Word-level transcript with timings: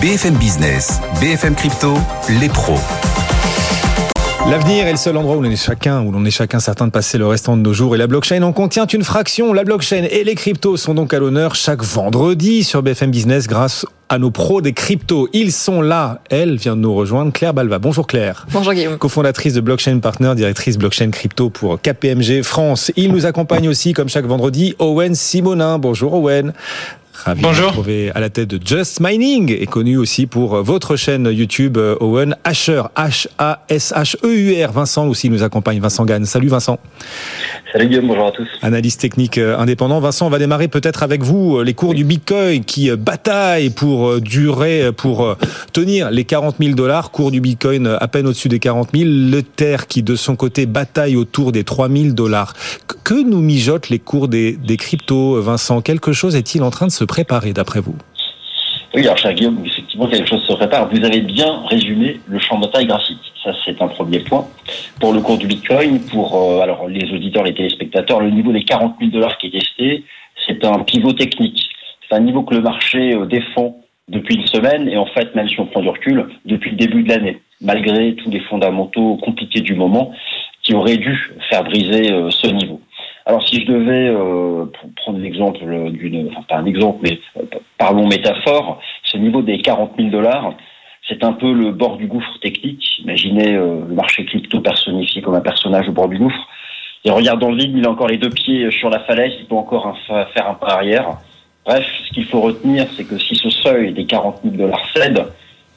BFM 0.00 0.32
Business, 0.36 0.98
BFM 1.20 1.54
Crypto, 1.54 1.92
les 2.40 2.48
pros. 2.48 2.78
L'avenir 4.48 4.86
est 4.86 4.92
le 4.92 4.96
seul 4.96 5.14
endroit 5.18 5.36
où 5.36 5.42
l'on 5.42 5.50
est 5.50 5.62
chacun, 5.62 6.00
où 6.02 6.10
l'on 6.10 6.24
est 6.24 6.30
chacun 6.30 6.58
certain 6.58 6.86
de 6.86 6.90
passer 6.90 7.18
le 7.18 7.26
restant 7.26 7.54
de 7.54 7.60
nos 7.60 7.74
jours. 7.74 7.94
Et 7.94 7.98
la 7.98 8.06
blockchain 8.06 8.42
en 8.42 8.54
contient 8.54 8.86
une 8.86 9.04
fraction. 9.04 9.52
La 9.52 9.62
blockchain 9.62 10.06
et 10.10 10.24
les 10.24 10.34
cryptos 10.34 10.78
sont 10.78 10.94
donc 10.94 11.12
à 11.12 11.18
l'honneur 11.18 11.54
chaque 11.54 11.82
vendredi 11.82 12.64
sur 12.64 12.82
BFM 12.82 13.10
Business 13.10 13.46
grâce 13.46 13.84
à 14.08 14.18
nos 14.18 14.30
pros 14.30 14.62
des 14.62 14.72
cryptos. 14.72 15.28
Ils 15.34 15.52
sont 15.52 15.82
là. 15.82 16.22
Elle 16.30 16.56
vient 16.56 16.76
de 16.76 16.80
nous 16.80 16.94
rejoindre, 16.94 17.30
Claire 17.30 17.52
Balva. 17.52 17.78
Bonjour 17.78 18.06
Claire. 18.06 18.46
Bonjour 18.52 18.72
Guillaume. 18.72 18.96
Cofondatrice 18.96 19.52
de 19.52 19.60
Blockchain 19.60 19.98
Partner, 19.98 20.32
directrice 20.34 20.78
blockchain 20.78 21.10
crypto 21.10 21.50
pour 21.50 21.78
KPMG 21.78 22.42
France. 22.42 22.90
Il 22.96 23.12
nous 23.12 23.26
accompagne 23.26 23.68
aussi, 23.68 23.92
comme 23.92 24.08
chaque 24.08 24.24
vendredi, 24.24 24.74
Owen 24.78 25.14
Simonin. 25.14 25.78
Bonjour 25.78 26.14
Owen. 26.14 26.54
Ravi 27.12 27.42
Bonjour. 27.42 27.56
de 27.56 27.62
vous 27.62 27.68
retrouver 27.68 28.10
à 28.14 28.20
la 28.20 28.30
tête 28.30 28.48
de 28.48 28.58
Just 28.64 29.00
Mining 29.00 29.54
et 29.58 29.66
connu 29.66 29.96
aussi 29.98 30.26
pour 30.26 30.54
euh, 30.54 30.62
votre 30.62 30.96
chaîne 30.96 31.26
YouTube 31.26 31.76
euh, 31.76 31.96
Owen 32.00 32.34
Asher 32.44 32.82
H-A-S-H-E-U-R. 32.96 34.72
Vincent 34.72 35.06
aussi 35.06 35.28
nous 35.28 35.42
accompagne. 35.42 35.80
Vincent 35.80 36.04
Gann. 36.06 36.24
Salut 36.24 36.48
Vincent. 36.48 36.78
Salut 37.72 37.88
Guillaume, 37.88 38.06
bonjour 38.06 38.28
à 38.28 38.32
tous. 38.32 38.48
Analyse 38.62 38.96
technique 38.96 39.36
euh, 39.38 39.58
indépendant. 39.58 40.00
Vincent, 40.00 40.26
on 40.26 40.30
va 40.30 40.38
démarrer 40.38 40.68
peut-être 40.68 41.02
avec 41.02 41.22
vous 41.22 41.62
les 41.62 41.74
cours 41.74 41.94
du 41.94 42.04
Bitcoin 42.04 42.64
qui 42.64 42.90
bataillent 42.96 43.70
pour 43.70 44.20
durer, 44.20 44.90
pour 44.96 45.36
tenir 45.72 46.10
les 46.10 46.24
40 46.24 46.56
000 46.60 46.74
dollars. 46.74 47.10
Cours 47.10 47.30
du 47.30 47.40
Bitcoin 47.40 47.86
à 48.00 48.08
peine 48.08 48.26
au-dessus 48.26 48.48
des 48.48 48.60
40 48.60 48.90
000. 48.94 49.04
Le 49.06 49.42
Terre 49.42 49.88
qui 49.88 50.02
de 50.02 50.16
son 50.16 50.36
côté 50.36 50.64
bataille 50.66 51.16
autour 51.16 51.52
des 51.52 51.64
3 51.64 51.88
000 51.90 52.12
dollars. 52.12 52.54
Que 53.04 53.22
nous 53.22 53.40
mijotent 53.40 53.88
les 53.88 53.98
cours 53.98 54.28
des, 54.28 54.52
des 54.52 54.76
cryptos, 54.76 55.40
Vincent? 55.42 55.80
Quelque 55.82 56.12
chose 56.12 56.36
est-il 56.36 56.62
en 56.62 56.70
train 56.70 56.86
de 56.86 56.92
se 56.92 57.04
préparer 57.10 57.52
d'après 57.52 57.80
vous 57.80 57.98
Oui, 58.94 59.02
alors 59.02 59.18
cher 59.18 59.34
Guillaume, 59.34 59.58
effectivement, 59.66 60.06
quelque 60.06 60.28
chose 60.28 60.46
se 60.46 60.52
prépare. 60.52 60.88
Vous 60.88 61.04
avez 61.04 61.20
bien 61.20 61.66
résumé 61.66 62.20
le 62.28 62.38
champ 62.38 62.56
de 62.56 62.66
bataille 62.66 62.86
graphique. 62.86 63.32
Ça, 63.42 63.52
c'est 63.64 63.82
un 63.82 63.88
premier 63.88 64.20
point. 64.20 64.46
Pour 65.00 65.12
le 65.12 65.20
cours 65.20 65.36
du 65.36 65.48
Bitcoin, 65.48 66.00
pour 66.12 66.28
euh, 66.36 66.60
alors 66.60 66.86
les 66.86 67.12
auditeurs, 67.12 67.42
les 67.42 67.54
téléspectateurs, 67.54 68.20
le 68.20 68.30
niveau 68.30 68.52
des 68.52 68.62
40 68.62 68.94
000 69.00 69.10
dollars 69.10 69.36
qui 69.38 69.48
est 69.48 69.58
testé, 69.58 70.04
c'est 70.46 70.64
un 70.64 70.78
pivot 70.84 71.12
technique. 71.12 71.60
C'est 72.08 72.14
un 72.14 72.20
niveau 72.20 72.42
que 72.42 72.54
le 72.54 72.60
marché 72.60 73.12
euh, 73.14 73.26
défend 73.26 73.76
depuis 74.08 74.36
une 74.36 74.46
semaine 74.46 74.88
et 74.88 74.96
en 74.96 75.06
fait, 75.06 75.34
même 75.34 75.48
si 75.48 75.58
on 75.58 75.66
prend 75.66 75.82
du 75.82 75.88
recul, 75.88 76.28
depuis 76.44 76.70
le 76.70 76.76
début 76.76 77.02
de 77.02 77.08
l'année, 77.08 77.40
malgré 77.60 78.14
tous 78.14 78.30
les 78.30 78.40
fondamentaux 78.40 79.16
compliqués 79.16 79.62
du 79.62 79.74
moment 79.74 80.12
qui 80.62 80.74
auraient 80.74 80.96
dû 80.96 81.32
faire 81.48 81.64
briser 81.64 82.12
euh, 82.12 82.30
ce 82.30 82.46
niveau. 82.46 82.80
Alors 83.26 83.46
si 83.46 83.60
je 83.60 83.66
devais 83.66 84.08
euh, 84.08 84.64
pr- 84.66 84.94
prendre 84.96 85.18
l'exemple 85.18 85.60
d'une, 85.90 86.28
enfin 86.30 86.42
pas 86.48 86.56
un 86.56 86.66
exemple, 86.66 87.00
mais 87.02 87.18
euh, 87.36 87.42
parlons 87.78 88.06
métaphore, 88.06 88.80
ce 89.04 89.16
niveau 89.18 89.42
des 89.42 89.58
40 89.60 89.92
000 89.98 90.08
dollars, 90.10 90.54
c'est 91.08 91.22
un 91.24 91.32
peu 91.32 91.52
le 91.52 91.72
bord 91.72 91.96
du 91.96 92.06
gouffre 92.06 92.38
technique. 92.40 92.98
Imaginez 93.00 93.54
euh, 93.54 93.80
le 93.88 93.94
marché 93.94 94.24
crypto 94.24 94.60
personnifié 94.60 95.22
comme 95.22 95.34
un 95.34 95.40
personnage 95.40 95.88
au 95.88 95.92
bord 95.92 96.08
du 96.08 96.18
gouffre. 96.18 96.48
Il 97.04 97.12
regarde 97.12 97.40
dans 97.40 97.50
le 97.50 97.56
vide, 97.56 97.72
il 97.76 97.86
a 97.86 97.90
encore 97.90 98.08
les 98.08 98.18
deux 98.18 98.30
pieds 98.30 98.70
sur 98.70 98.90
la 98.90 99.00
falaise, 99.00 99.32
il 99.40 99.46
peut 99.46 99.54
encore 99.54 99.96
faire 100.34 100.48
un 100.48 100.54
pas 100.54 100.74
arrière. 100.74 101.08
Bref, 101.64 101.86
ce 102.06 102.12
qu'il 102.12 102.26
faut 102.26 102.40
retenir, 102.42 102.86
c'est 102.96 103.04
que 103.04 103.18
si 103.18 103.34
ce 103.36 103.48
seuil 103.48 103.92
des 103.92 104.04
40 104.04 104.40
000 104.44 104.56
dollars 104.56 104.82
cède, 104.94 105.24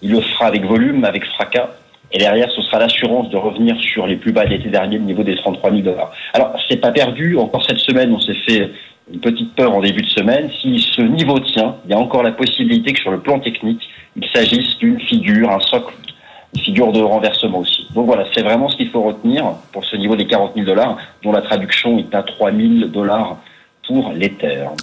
il 0.01 0.11
le 0.11 0.19
fera 0.21 0.47
avec 0.47 0.65
volume, 0.65 1.05
avec 1.05 1.23
fracas. 1.25 1.69
Et 2.13 2.19
derrière, 2.19 2.49
ce 2.51 2.61
sera 2.61 2.77
l'assurance 2.77 3.29
de 3.29 3.37
revenir 3.37 3.75
sur 3.81 4.05
les 4.05 4.15
plus 4.15 4.31
bas 4.31 4.45
de 4.45 4.51
l'été 4.51 4.69
dernier, 4.69 4.99
le 4.99 5.03
niveau 5.03 5.23
des 5.23 5.35
33 5.35 5.71
000 5.71 5.81
dollars. 5.81 6.11
Alors, 6.33 6.53
c'est 6.69 6.77
pas 6.77 6.91
perdu. 6.91 7.35
Encore 7.37 7.65
cette 7.65 7.79
semaine, 7.79 8.13
on 8.13 8.19
s'est 8.19 8.37
fait 8.47 8.71
une 9.11 9.19
petite 9.19 9.55
peur 9.55 9.73
en 9.73 9.81
début 9.81 10.03
de 10.03 10.09
semaine. 10.09 10.49
Si 10.61 10.79
ce 10.79 11.01
niveau 11.01 11.39
tient, 11.39 11.75
il 11.85 11.91
y 11.91 11.93
a 11.95 11.97
encore 11.97 12.21
la 12.21 12.31
possibilité 12.31 12.93
que 12.93 12.99
sur 12.99 13.09
le 13.09 13.19
plan 13.19 13.39
technique, 13.39 13.81
il 14.15 14.27
s'agisse 14.31 14.77
d'une 14.77 14.99
figure, 15.01 15.49
un 15.49 15.59
socle, 15.59 15.95
une 16.55 16.61
figure 16.61 16.91
de 16.91 17.01
renversement 17.01 17.59
aussi. 17.59 17.87
Donc 17.95 18.05
voilà, 18.05 18.25
c'est 18.33 18.43
vraiment 18.43 18.69
ce 18.69 18.77
qu'il 18.77 18.89
faut 18.89 19.01
retenir 19.01 19.45
pour 19.71 19.83
ce 19.83 19.95
niveau 19.95 20.15
des 20.15 20.27
40 20.27 20.53
000 20.53 20.67
dollars, 20.67 20.97
dont 21.23 21.31
la 21.31 21.41
traduction 21.41 21.97
est 21.97 22.13
à 22.13 22.21
3 22.21 22.51
000 22.51 22.89
dollars 22.89 23.37
pour. 23.87 24.13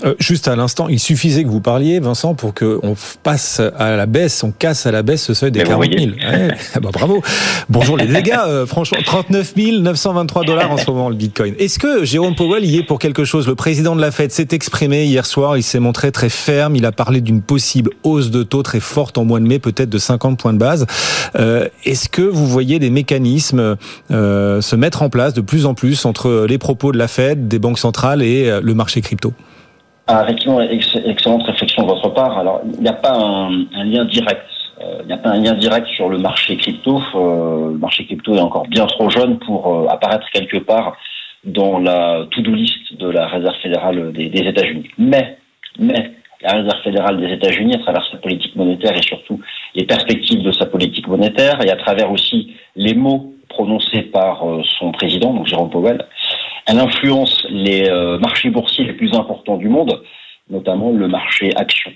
Euh, 0.04 0.14
Juste 0.18 0.48
à 0.48 0.56
l'instant, 0.56 0.88
il 0.88 0.98
suffisait 1.00 1.42
que 1.44 1.48
vous 1.48 1.60
parliez, 1.60 2.00
Vincent, 2.00 2.34
pour 2.34 2.52
qu'on 2.54 2.94
passe 3.22 3.60
à 3.78 3.96
la 3.96 4.06
baisse, 4.06 4.42
on 4.42 4.52
casse 4.52 4.86
à 4.86 4.92
la 4.92 5.02
baisse 5.02 5.22
ce 5.24 5.34
seuil 5.34 5.50
des 5.50 5.60
Mais 5.60 5.64
vous 5.64 5.70
40 5.70 5.84
000. 5.98 6.10
voyez. 6.16 6.46
Ouais, 6.48 6.54
ah 6.74 6.80
bah 6.80 6.90
bravo. 6.92 7.22
Bonjour 7.68 7.96
les 7.96 8.06
dégâts, 8.06 8.36
euh, 8.46 8.66
franchement, 8.66 8.98
39 9.04 9.54
923 9.56 10.44
dollars 10.44 10.70
en 10.70 10.76
ce 10.76 10.90
moment 10.90 11.08
le 11.08 11.14
Bitcoin. 11.14 11.54
Est-ce 11.58 11.78
que 11.78 12.04
Jérôme 12.04 12.34
Powell 12.34 12.64
y 12.64 12.76
est 12.78 12.82
pour 12.82 12.98
quelque 12.98 13.24
chose? 13.24 13.46
Le 13.46 13.54
président 13.54 13.96
de 13.96 14.00
la 14.00 14.10
Fed 14.10 14.30
s'est 14.32 14.48
exprimé 14.52 15.04
hier 15.04 15.24
soir, 15.24 15.56
il 15.56 15.62
s'est 15.62 15.80
montré 15.80 16.12
très 16.12 16.28
ferme, 16.28 16.76
il 16.76 16.84
a 16.84 16.92
parlé 16.92 17.20
d'une 17.20 17.40
possible 17.42 17.90
hausse 18.02 18.30
de 18.30 18.42
taux 18.42 18.62
très 18.62 18.80
forte 18.80 19.16
en 19.18 19.24
mois 19.24 19.40
de 19.40 19.46
mai, 19.46 19.58
peut-être 19.58 19.90
de 19.90 19.98
50 19.98 20.38
points 20.38 20.52
de 20.52 20.58
base. 20.58 20.86
Euh, 21.38 21.68
Est-ce 21.84 22.08
que 22.08 22.22
vous 22.22 22.46
voyez 22.46 22.78
des 22.78 22.90
mécanismes 22.90 23.76
euh, 24.10 24.60
se 24.60 24.76
mettre 24.76 25.02
en 25.02 25.08
place 25.08 25.32
de 25.32 25.40
plus 25.40 25.64
en 25.66 25.74
plus 25.74 26.04
entre 26.04 26.46
les 26.48 26.58
propos 26.58 26.92
de 26.92 26.98
la 26.98 27.08
Fed, 27.08 27.48
des 27.48 27.58
banques 27.58 27.78
centrales 27.78 28.22
et 28.22 28.50
le 28.62 28.74
marché 28.74 28.89
crypto 28.98 29.32
Ah, 30.08 30.26
excellente 30.28 31.44
réflexion 31.44 31.82
de 31.82 31.88
votre 31.88 32.08
part. 32.08 32.36
Alors, 32.38 32.60
il 32.64 32.80
n'y 32.80 32.88
a 32.88 32.94
pas 32.94 33.14
un, 33.14 33.84
lien 33.84 34.04
direct. 34.04 34.42
Euh, 34.80 34.98
Il 35.02 35.06
n'y 35.06 35.12
a 35.12 35.18
pas 35.18 35.30
un 35.30 35.40
lien 35.40 35.54
direct 35.54 35.86
sur 35.86 36.08
le 36.08 36.18
marché 36.18 36.56
crypto. 36.56 37.00
Euh, 37.14 37.70
le 37.72 37.78
marché 37.78 38.04
crypto 38.06 38.34
est 38.34 38.40
encore 38.40 38.66
bien 38.66 38.86
trop 38.86 39.08
jeune 39.08 39.38
pour 39.38 39.60
euh, 39.68 39.86
apparaître 39.88 40.26
quelque 40.32 40.58
part 40.58 40.96
dans 41.44 41.78
la 41.78 42.26
to-do 42.32 42.52
list 42.52 42.98
de 42.98 43.08
la 43.08 43.28
Réserve 43.28 43.56
fédérale 43.62 44.12
des, 44.12 44.28
des 44.28 44.40
États-Unis. 44.40 44.90
Mais, 44.98 45.38
mais, 45.78 46.12
la 46.42 46.52
Réserve 46.54 46.82
fédérale 46.82 47.20
des 47.20 47.32
États-Unis, 47.34 47.74
à 47.76 47.78
travers 47.78 48.04
sa 48.10 48.16
politique 48.16 48.56
monétaire 48.56 48.96
et 48.96 49.02
surtout 49.02 49.40
les 49.74 49.84
perspectives 49.84 50.42
de 50.42 50.52
sa 50.52 50.66
politique 50.66 51.06
monétaire, 51.06 51.64
et 51.64 51.70
à 51.70 51.76
travers 51.76 52.10
aussi 52.10 52.54
les 52.76 52.94
mots 52.94 53.34
prononcés 53.48 54.02
par 54.02 54.42
son 54.78 54.90
président, 54.92 55.34
donc 55.34 55.46
Jérôme 55.46 55.70
Powell, 55.70 56.06
elle 56.66 56.78
influence 56.78 57.46
les 57.50 57.88
euh, 57.88 58.18
marchés 58.18 58.50
boursiers 58.50 58.84
les 58.84 58.92
plus 58.92 59.12
importants 59.14 59.56
du 59.56 59.68
monde, 59.68 60.02
notamment 60.48 60.90
le 60.90 61.08
marché 61.08 61.50
action. 61.56 61.92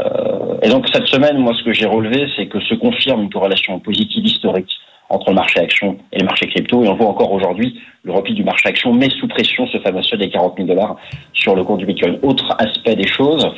Euh, 0.00 0.58
et 0.62 0.68
donc 0.68 0.88
cette 0.92 1.06
semaine, 1.06 1.38
moi, 1.38 1.52
ce 1.58 1.64
que 1.64 1.72
j'ai 1.72 1.86
relevé, 1.86 2.28
c'est 2.36 2.46
que 2.46 2.60
se 2.60 2.74
confirme 2.74 3.22
une 3.22 3.30
corrélation 3.30 3.78
positive 3.80 4.24
historique 4.24 4.70
entre 5.10 5.30
le 5.30 5.36
marché 5.36 5.60
action 5.60 5.96
et 6.12 6.18
le 6.18 6.26
marché 6.26 6.46
crypto. 6.48 6.84
Et 6.84 6.88
on 6.88 6.94
voit 6.94 7.08
encore 7.08 7.32
aujourd'hui 7.32 7.80
le 8.02 8.12
repli 8.12 8.34
du 8.34 8.44
marché 8.44 8.68
action 8.68 8.92
met 8.92 9.08
sous 9.10 9.28
pression 9.28 9.66
ce 9.66 9.78
fameux 9.78 10.02
seuil 10.02 10.18
des 10.18 10.28
40 10.28 10.54
000 10.56 10.68
dollars 10.68 10.96
sur 11.32 11.54
le 11.54 11.64
cours 11.64 11.78
du 11.78 11.86
Bitcoin. 11.86 12.18
Autre 12.22 12.54
aspect 12.58 12.94
des 12.94 13.08
choses, 13.08 13.48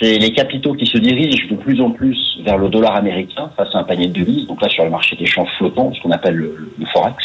c'est 0.00 0.18
les 0.18 0.32
capitaux 0.32 0.72
qui 0.74 0.86
se 0.86 0.98
dirigent 0.98 1.46
de 1.50 1.56
plus 1.56 1.80
en 1.80 1.90
plus 1.90 2.38
vers 2.42 2.56
le 2.56 2.68
dollar 2.68 2.96
américain 2.96 3.50
face 3.56 3.68
à 3.74 3.78
un 3.78 3.84
panier 3.84 4.06
de 4.06 4.18
devises. 4.18 4.46
Donc 4.46 4.62
là, 4.62 4.68
sur 4.68 4.84
le 4.84 4.90
marché 4.90 5.14
des 5.16 5.26
champs 5.26 5.46
flottants, 5.58 5.92
ce 5.92 6.00
qu'on 6.00 6.10
appelle 6.10 6.36
le, 6.36 6.86
forex, 6.92 7.16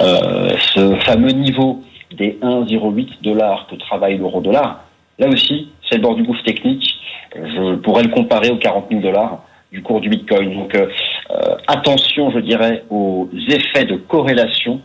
euh, 0.00 0.50
ce 0.74 0.96
fameux 1.04 1.32
niveau 1.32 1.82
des 2.16 2.38
1,08 2.42 3.22
dollars 3.22 3.66
que 3.70 3.76
travaille 3.76 4.16
l'euro-dollar, 4.16 4.84
là 5.18 5.28
aussi, 5.28 5.68
c'est 5.88 5.96
le 5.96 6.02
bord 6.02 6.14
du 6.14 6.22
gouffre 6.22 6.42
technique. 6.44 6.94
Je 7.34 7.76
pourrais 7.76 8.02
le 8.02 8.10
comparer 8.10 8.50
aux 8.50 8.56
40 8.56 8.86
000 8.90 9.02
dollars 9.02 9.44
du 9.70 9.82
cours 9.82 10.00
du 10.00 10.08
Bitcoin. 10.08 10.54
Donc 10.54 10.74
euh, 10.74 10.88
euh, 11.30 11.56
attention, 11.66 12.30
je 12.30 12.38
dirais, 12.38 12.84
aux 12.88 13.28
effets 13.48 13.84
de 13.84 13.96
corrélation 13.96 14.80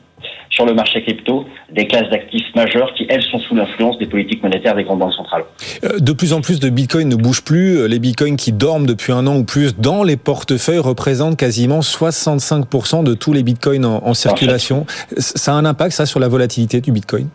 sur 0.50 0.66
le 0.66 0.74
marché 0.74 1.02
crypto 1.02 1.46
des 1.72 1.88
classes 1.88 2.10
d'actifs 2.10 2.54
majeures 2.56 2.94
qui, 2.94 3.06
elles, 3.10 3.24
sont 3.24 3.40
sous 3.40 3.56
l'influence 3.56 3.98
des 3.98 4.06
politiques 4.06 4.44
monétaires 4.44 4.76
des 4.76 4.84
grandes 4.84 5.00
banques 5.00 5.14
centrales. 5.14 5.44
Euh, 5.84 6.00
De 6.00 6.14
plus 6.14 6.34
en 6.34 6.42
plus 6.42 6.60
de 6.60 6.70
bitcoins 6.70 7.10
ne 7.10 7.16
bougent 7.16 7.44
plus. 7.44 7.78
Euh, 7.80 7.88
Les 7.88 8.00
bitcoins 8.00 8.38
qui 8.38 8.52
dorment 8.52 8.86
depuis 8.86 9.12
un 9.12 9.26
an 9.28 9.36
ou 9.38 9.44
plus 9.44 9.76
dans 9.78 10.04
les 10.04 10.18
portefeuilles 10.18 10.80
représentent 10.80 11.38
quasiment 11.38 11.80
65% 11.80 13.04
de 13.04 13.14
tous 13.14 13.34
les 13.34 13.44
bitcoins 13.44 13.86
en, 13.86 14.06
en 14.06 14.14
circulation. 14.14 14.86
Ça 15.18 15.54
a 15.54 15.56
un 15.56 15.66
impact, 15.66 15.94
ça, 15.94 16.06
sur 16.06 16.20
la 16.20 16.28
volatilité 16.28 16.82
du 16.82 16.92
bitcoin? 16.92 17.30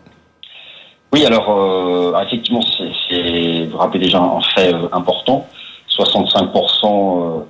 Oui, 1.11 1.25
alors 1.25 1.49
euh, 1.49 2.21
effectivement, 2.25 2.61
c'est, 3.09 3.65
vous 3.65 3.77
rappelez 3.77 4.05
déjà 4.05 4.19
un 4.19 4.41
fait 4.55 4.73
important. 4.91 5.47
65% 5.89 6.85
euh, 6.85 7.43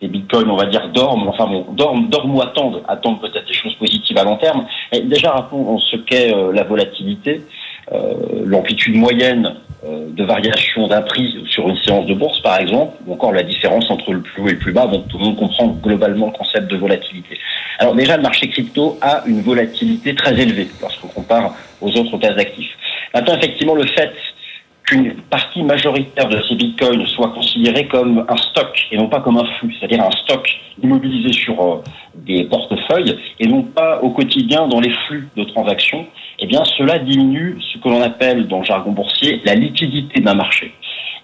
des 0.00 0.08
bitcoins, 0.08 0.50
on 0.50 0.56
va 0.56 0.66
dire, 0.66 0.88
dorment, 0.88 1.28
enfin 1.28 1.46
bon, 1.46 1.66
dorment, 1.72 2.08
dorment 2.08 2.36
ou 2.36 2.42
attendent, 2.42 2.82
attendent 2.88 3.20
peut-être 3.20 3.46
des 3.46 3.52
choses 3.52 3.74
positives 3.74 4.16
à 4.16 4.24
long 4.24 4.36
terme. 4.36 4.66
Déjà, 5.04 5.32
rappelons 5.32 5.78
ce 5.78 5.96
qu'est 5.96 6.34
euh, 6.34 6.52
la 6.52 6.64
volatilité, 6.64 7.42
euh, 7.92 8.14
l'amplitude 8.44 8.96
moyenne 8.96 9.56
euh, 9.84 10.06
de 10.10 10.24
variation 10.24 10.86
d'un 10.86 11.02
prix 11.02 11.42
sur 11.48 11.68
une 11.68 11.76
séance 11.78 12.06
de 12.06 12.14
bourse, 12.14 12.40
par 12.40 12.58
exemple, 12.58 12.96
ou 13.06 13.12
encore 13.12 13.32
la 13.32 13.42
différence 13.42 13.90
entre 13.90 14.12
le 14.12 14.20
plus 14.20 14.42
haut 14.42 14.48
et 14.48 14.52
le 14.52 14.58
plus 14.58 14.72
bas. 14.72 14.86
Donc 14.86 15.08
tout 15.08 15.18
le 15.18 15.24
monde 15.24 15.36
comprend 15.36 15.66
globalement 15.66 16.26
le 16.26 16.32
concept 16.32 16.70
de 16.70 16.76
volatilité. 16.76 17.38
Alors 17.78 17.94
déjà, 17.94 18.16
le 18.16 18.22
marché 18.22 18.48
crypto 18.48 18.98
a 19.02 19.22
une 19.26 19.42
volatilité 19.42 20.14
très 20.14 20.38
élevée 20.38 20.68
lorsqu'on 20.80 21.08
compare 21.08 21.54
aux 21.80 21.90
autres 21.96 22.16
classes 22.16 22.36
d'actifs. 22.36 22.76
Maintenant, 23.12 23.36
effectivement, 23.36 23.74
le 23.74 23.86
fait 23.86 24.12
qu'une 24.90 25.14
partie 25.30 25.62
majoritaire 25.62 26.28
de 26.28 26.42
ces 26.48 26.56
bitcoins 26.56 27.06
soit 27.06 27.28
considérée 27.28 27.86
comme 27.86 28.24
un 28.28 28.36
stock 28.36 28.88
et 28.90 28.96
non 28.96 29.08
pas 29.08 29.20
comme 29.20 29.38
un 29.38 29.44
flux, 29.58 29.72
c'est-à-dire 29.78 30.02
un 30.02 30.10
stock 30.10 30.48
immobilisé 30.82 31.32
sur 31.32 31.60
euh, 31.60 31.76
des 32.16 32.44
portefeuilles 32.44 33.16
et 33.38 33.46
non 33.46 33.62
pas 33.62 34.00
au 34.02 34.10
quotidien 34.10 34.66
dans 34.66 34.80
les 34.80 34.90
flux 35.06 35.28
de 35.36 35.44
transactions, 35.44 36.06
eh 36.40 36.46
bien 36.46 36.64
cela 36.76 36.98
diminue 36.98 37.56
ce 37.60 37.78
que 37.78 37.88
l'on 37.88 38.02
appelle 38.02 38.48
dans 38.48 38.58
le 38.58 38.64
jargon 38.64 38.90
boursier 38.90 39.40
la 39.44 39.54
liquidité 39.54 40.20
d'un 40.20 40.34
marché. 40.34 40.74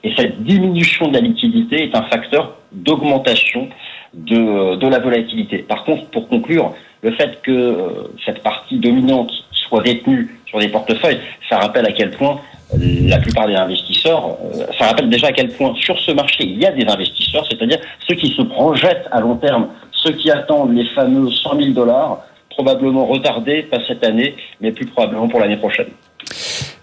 Et 0.04 0.14
cette 0.14 0.44
diminution 0.44 1.08
de 1.08 1.14
la 1.14 1.20
liquidité 1.20 1.82
est 1.82 1.96
un 1.96 2.04
facteur 2.04 2.54
d'augmentation 2.70 3.68
de, 4.14 4.86
la 4.86 4.98
volatilité. 5.00 5.58
Par 5.58 5.84
contre, 5.84 6.06
pour 6.10 6.28
conclure, 6.28 6.72
le 7.02 7.10
fait 7.12 7.42
que 7.42 7.50
euh, 7.50 7.88
cette 8.24 8.42
partie 8.44 8.78
dominante 8.78 9.32
soit 9.68 9.82
détenue 9.82 10.40
sur 10.46 10.58
des 10.58 10.68
portefeuilles, 10.68 11.20
ça 11.48 11.58
rappelle 11.58 11.86
à 11.86 11.92
quel 11.92 12.10
point 12.10 12.40
la 12.74 13.18
plupart 13.18 13.46
des 13.46 13.54
investisseurs, 13.54 14.36
euh, 14.54 14.66
ça 14.78 14.86
rappelle 14.86 15.08
déjà 15.08 15.28
à 15.28 15.32
quel 15.32 15.50
point 15.50 15.74
sur 15.76 15.98
ce 16.00 16.10
marché 16.10 16.44
il 16.44 16.60
y 16.60 16.66
a 16.66 16.72
des 16.72 16.84
investisseurs, 16.84 17.46
c'est-à-dire 17.48 17.78
ceux 18.08 18.16
qui 18.16 18.34
se 18.34 18.42
projettent 18.42 19.06
à 19.12 19.20
long 19.20 19.36
terme, 19.36 19.68
ceux 19.92 20.12
qui 20.12 20.30
attendent 20.30 20.74
les 20.74 20.86
fameux 20.86 21.30
100 21.30 21.58
000 21.58 21.70
dollars, 21.70 22.22
probablement 22.50 23.06
retardés, 23.06 23.62
pas 23.62 23.78
cette 23.86 24.04
année, 24.04 24.34
mais 24.60 24.72
plus 24.72 24.86
probablement 24.86 25.28
pour 25.28 25.40
l'année 25.40 25.58
prochaine. 25.58 25.88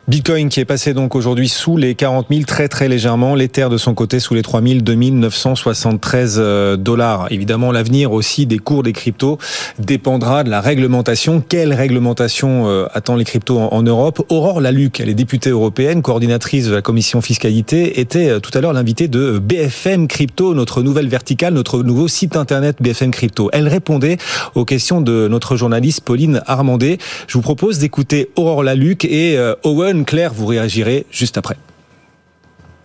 Bitcoin 0.10 0.50
qui 0.50 0.60
est 0.60 0.66
passé 0.66 0.94
donc 0.94 1.16
aujourd'hui 1.16 1.48
sous 1.48 1.78
les 1.78 1.96
40 1.96 2.28
000 2.30 2.44
très 2.44 2.68
très 2.68 2.90
légèrement, 2.90 3.36
l'Ether 3.36 3.70
de 3.72 3.78
son 3.78 3.94
côté 3.94 4.20
sous 4.20 4.34
les 4.34 4.42
3 4.42 4.62
000, 4.62 4.82
2 4.82 4.96
973 4.96 6.78
dollars. 6.78 7.28
Évidemment, 7.32 7.72
l'avenir 7.72 8.12
aussi 8.12 8.46
des 8.46 8.60
cours 8.60 8.84
des 8.84 8.92
cryptos 8.92 9.38
dépendra 9.80 10.44
de 10.44 10.50
la 10.50 10.60
réglementation. 10.60 11.42
Quelle 11.48 11.74
réglementation 11.74 12.68
euh, 12.68 12.86
attend 12.94 13.16
les 13.16 13.24
cryptos 13.24 13.58
en, 13.58 13.82
Europe? 13.82 14.26
Aurore 14.28 14.60
Laluc, 14.60 15.00
elle 15.00 15.08
est 15.08 15.14
députée 15.14 15.52
européenne, 15.52 16.02
coordinatrice 16.02 16.68
de 16.68 16.74
la 16.74 16.82
commission 16.82 17.22
fiscalité, 17.22 18.02
était 18.02 18.30
euh, 18.30 18.40
tout 18.42 18.52
à 18.58 18.60
l'heure 18.60 18.74
l'invitée 18.74 19.08
de 19.08 19.40
BFM 19.40 20.10
Crypto, 20.10 20.54
notre 20.54 20.82
nouvelle 20.82 21.08
verticale, 21.08 21.54
notre 21.54 21.82
nouveau 21.82 22.10
site 22.10 22.36
internet 22.36 22.76
BFM 22.82 23.12
Crypto. 23.12 23.50
Elle 23.54 23.70
répondait 23.70 24.18
aux 24.54 24.66
questions 24.66 25.00
de 25.00 25.30
notre 25.30 25.56
journaliste 25.56 26.02
Pauline 26.02 26.42
Armandet. 26.46 26.98
Je 27.28 27.38
vous 27.38 27.42
propose 27.42 27.80
d'écouter 27.80 28.32
Aurore 28.36 28.64
Laluc 28.64 29.06
et 29.06 29.38
euh, 29.38 29.56
Owen 29.64 29.93
Claire, 30.02 30.34
vous 30.34 30.48
réagirez 30.48 31.06
juste 31.12 31.38
après. 31.38 31.58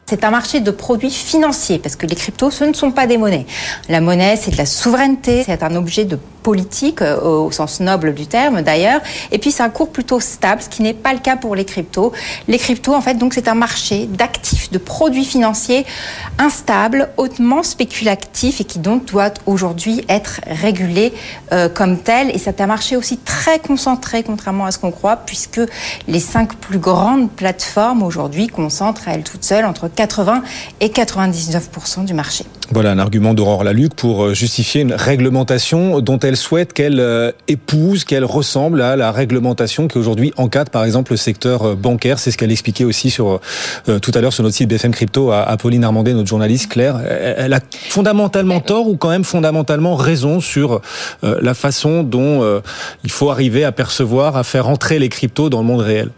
C'est 0.09 0.25
un 0.25 0.31
marché 0.31 0.61
de 0.61 0.71
produits 0.71 1.11
financiers 1.11 1.79
parce 1.79 1.95
que 1.95 2.07
les 2.07 2.15
cryptos, 2.15 2.51
ce 2.51 2.65
ne 2.65 2.73
sont 2.73 2.93
pas 2.93 3.07
des 3.07 3.19
monnaies. 3.19 3.45
La 3.91 4.01
monnaie, 4.01 4.37
c'est 4.37 4.51
de 4.51 4.57
la 4.57 4.65
souveraineté, 4.65 5.43
c'est 5.45 5.63
un 5.63 5.75
objet 5.75 6.07
de 6.07 6.19
politique 6.43 7.03
euh, 7.03 7.21
au 7.21 7.51
sens 7.51 7.81
noble 7.81 8.15
du 8.15 8.27
terme 8.27 8.63
d'ailleurs. 8.63 9.03
Et 9.33 9.39
puis 9.39 9.53
c'est 9.53 9.63
un 9.63 9.69
cours 9.69 9.91
plutôt 9.91 10.19
stable, 10.19 10.63
ce 10.63 10.71
qui 10.71 10.81
n'est 10.83 10.95
pas 10.95 11.13
le 11.13 11.19
cas 11.19 11.37
pour 11.37 11.55
les 11.55 11.67
cryptos. 11.67 12.13
Les 12.47 12.57
cryptos, 12.57 12.95
en 12.95 13.03
fait, 13.03 13.17
donc 13.17 13.35
c'est 13.35 13.49
un 13.49 13.55
marché 13.55 14.07
d'actifs, 14.07 14.71
de 14.71 14.79
produits 14.79 15.27
financiers 15.27 15.85
instables, 16.39 17.11
hautement 17.19 17.63
spéculatifs 17.63 18.63
et 18.63 18.65
qui 18.65 18.79
donc 18.79 19.05
doit 19.05 19.35
aujourd'hui 19.45 20.07
être 20.09 20.41
régulé 20.47 21.13
euh, 21.53 21.69
comme 21.69 21.99
tel. 21.99 22.35
Et 22.35 22.39
c'est 22.39 22.63
un 22.63 22.67
marché 22.67 22.97
aussi 22.97 23.19
très 23.19 23.59
concentré, 23.59 24.23
contrairement 24.23 24.65
à 24.65 24.71
ce 24.71 24.79
qu'on 24.79 24.91
croit, 24.91 25.17
puisque 25.17 25.61
les 26.07 26.21
cinq 26.21 26.55
plus 26.55 26.79
grandes 26.79 27.31
plateformes 27.31 28.03
aujourd'hui 28.03 28.47
concentrent 28.47 29.07
à 29.07 29.13
elles 29.13 29.23
toutes 29.23 29.45
seules 29.45 29.67
entre 29.67 29.89
80 29.99 30.45
et 30.81 30.91
99 30.91 31.71
du 32.07 32.15
marché. 32.15 32.45
Voilà 32.71 32.93
un 32.93 33.01
argument 33.01 33.35
d'Aurore 33.35 33.65
Laluc 33.65 33.95
pour 33.95 34.27
euh, 34.27 34.33
justifier 34.33 34.83
une 34.83 34.93
réglementation 34.93 36.01
dont 36.01 36.21
elle 36.21 36.37
souhaite 36.37 36.73
qu'elle 36.73 37.01
euh, 37.01 37.33
épouse, 37.49 38.05
qu'elle 38.05 38.25
ressemble 38.25 38.81
à 38.81 38.95
la 38.95 39.11
réglementation 39.11 39.89
qui 39.89 39.99
aujourd'hui 39.99 40.33
encadre 40.37 40.71
par 40.71 40.85
exemple 40.85 41.11
le 41.11 41.17
secteur 41.17 41.63
euh, 41.65 41.75
bancaire. 41.75 42.21
C'est 42.21 42.31
ce 42.31 42.39
qu'elle 42.39 42.53
expliquait 42.53 42.85
aussi 42.85 43.11
sur 43.11 43.41
tout 43.87 44.13
à 44.15 44.21
l'heure 44.21 44.33
sur 44.33 44.45
notre 44.45 44.55
site 44.55 44.69
BFM 44.69 44.93
Crypto 44.93 45.33
à, 45.33 45.57
Pauline 45.57 45.83
Armandet, 45.83 46.15
notre 46.15 46.29
journaliste 46.29 46.71
Claire. 46.71 47.01
Elle 47.37 47.53
a 47.53 47.61
fondamentalement 47.73 48.61
tort 48.61 48.89
ou 48.89 48.97
quand 48.97 49.09
même 49.09 49.25
fondamentalement 49.25 49.97
raison 49.97 50.41
sur 50.41 50.81
la 51.23 51.55
façon 51.55 52.03
dont 52.03 52.63
il 53.05 53.11
faut 53.11 53.31
arriver 53.31 53.65
à 53.65 53.73
percevoir, 53.73 54.37
à 54.37 54.45
faire 54.45 54.69
entrer 54.69 54.99
les 54.99 55.09
cryptos 55.09 55.49
dans 55.49 55.61
le 55.61 55.67
monde 55.67 55.81
réel? 55.81 56.11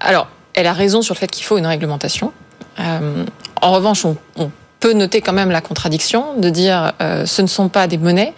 Alors, 0.00 0.28
elle 0.58 0.66
a 0.66 0.72
raison 0.72 1.02
sur 1.02 1.14
le 1.14 1.18
fait 1.18 1.30
qu'il 1.30 1.44
faut 1.44 1.56
une 1.56 1.66
réglementation. 1.66 2.32
en 2.78 3.72
revanche, 3.72 4.04
on, 4.04 4.16
peut 4.80 4.92
noter 4.92 5.20
quand 5.20 5.32
même 5.32 5.50
la 5.50 5.60
contradiction 5.60 6.34
de 6.38 6.50
dire 6.50 6.92
euh, 7.00 7.26
ce 7.26 7.42
ne 7.42 7.48
sont 7.48 7.68
pas 7.68 7.88
des 7.88 7.98
monnaies, 7.98 8.32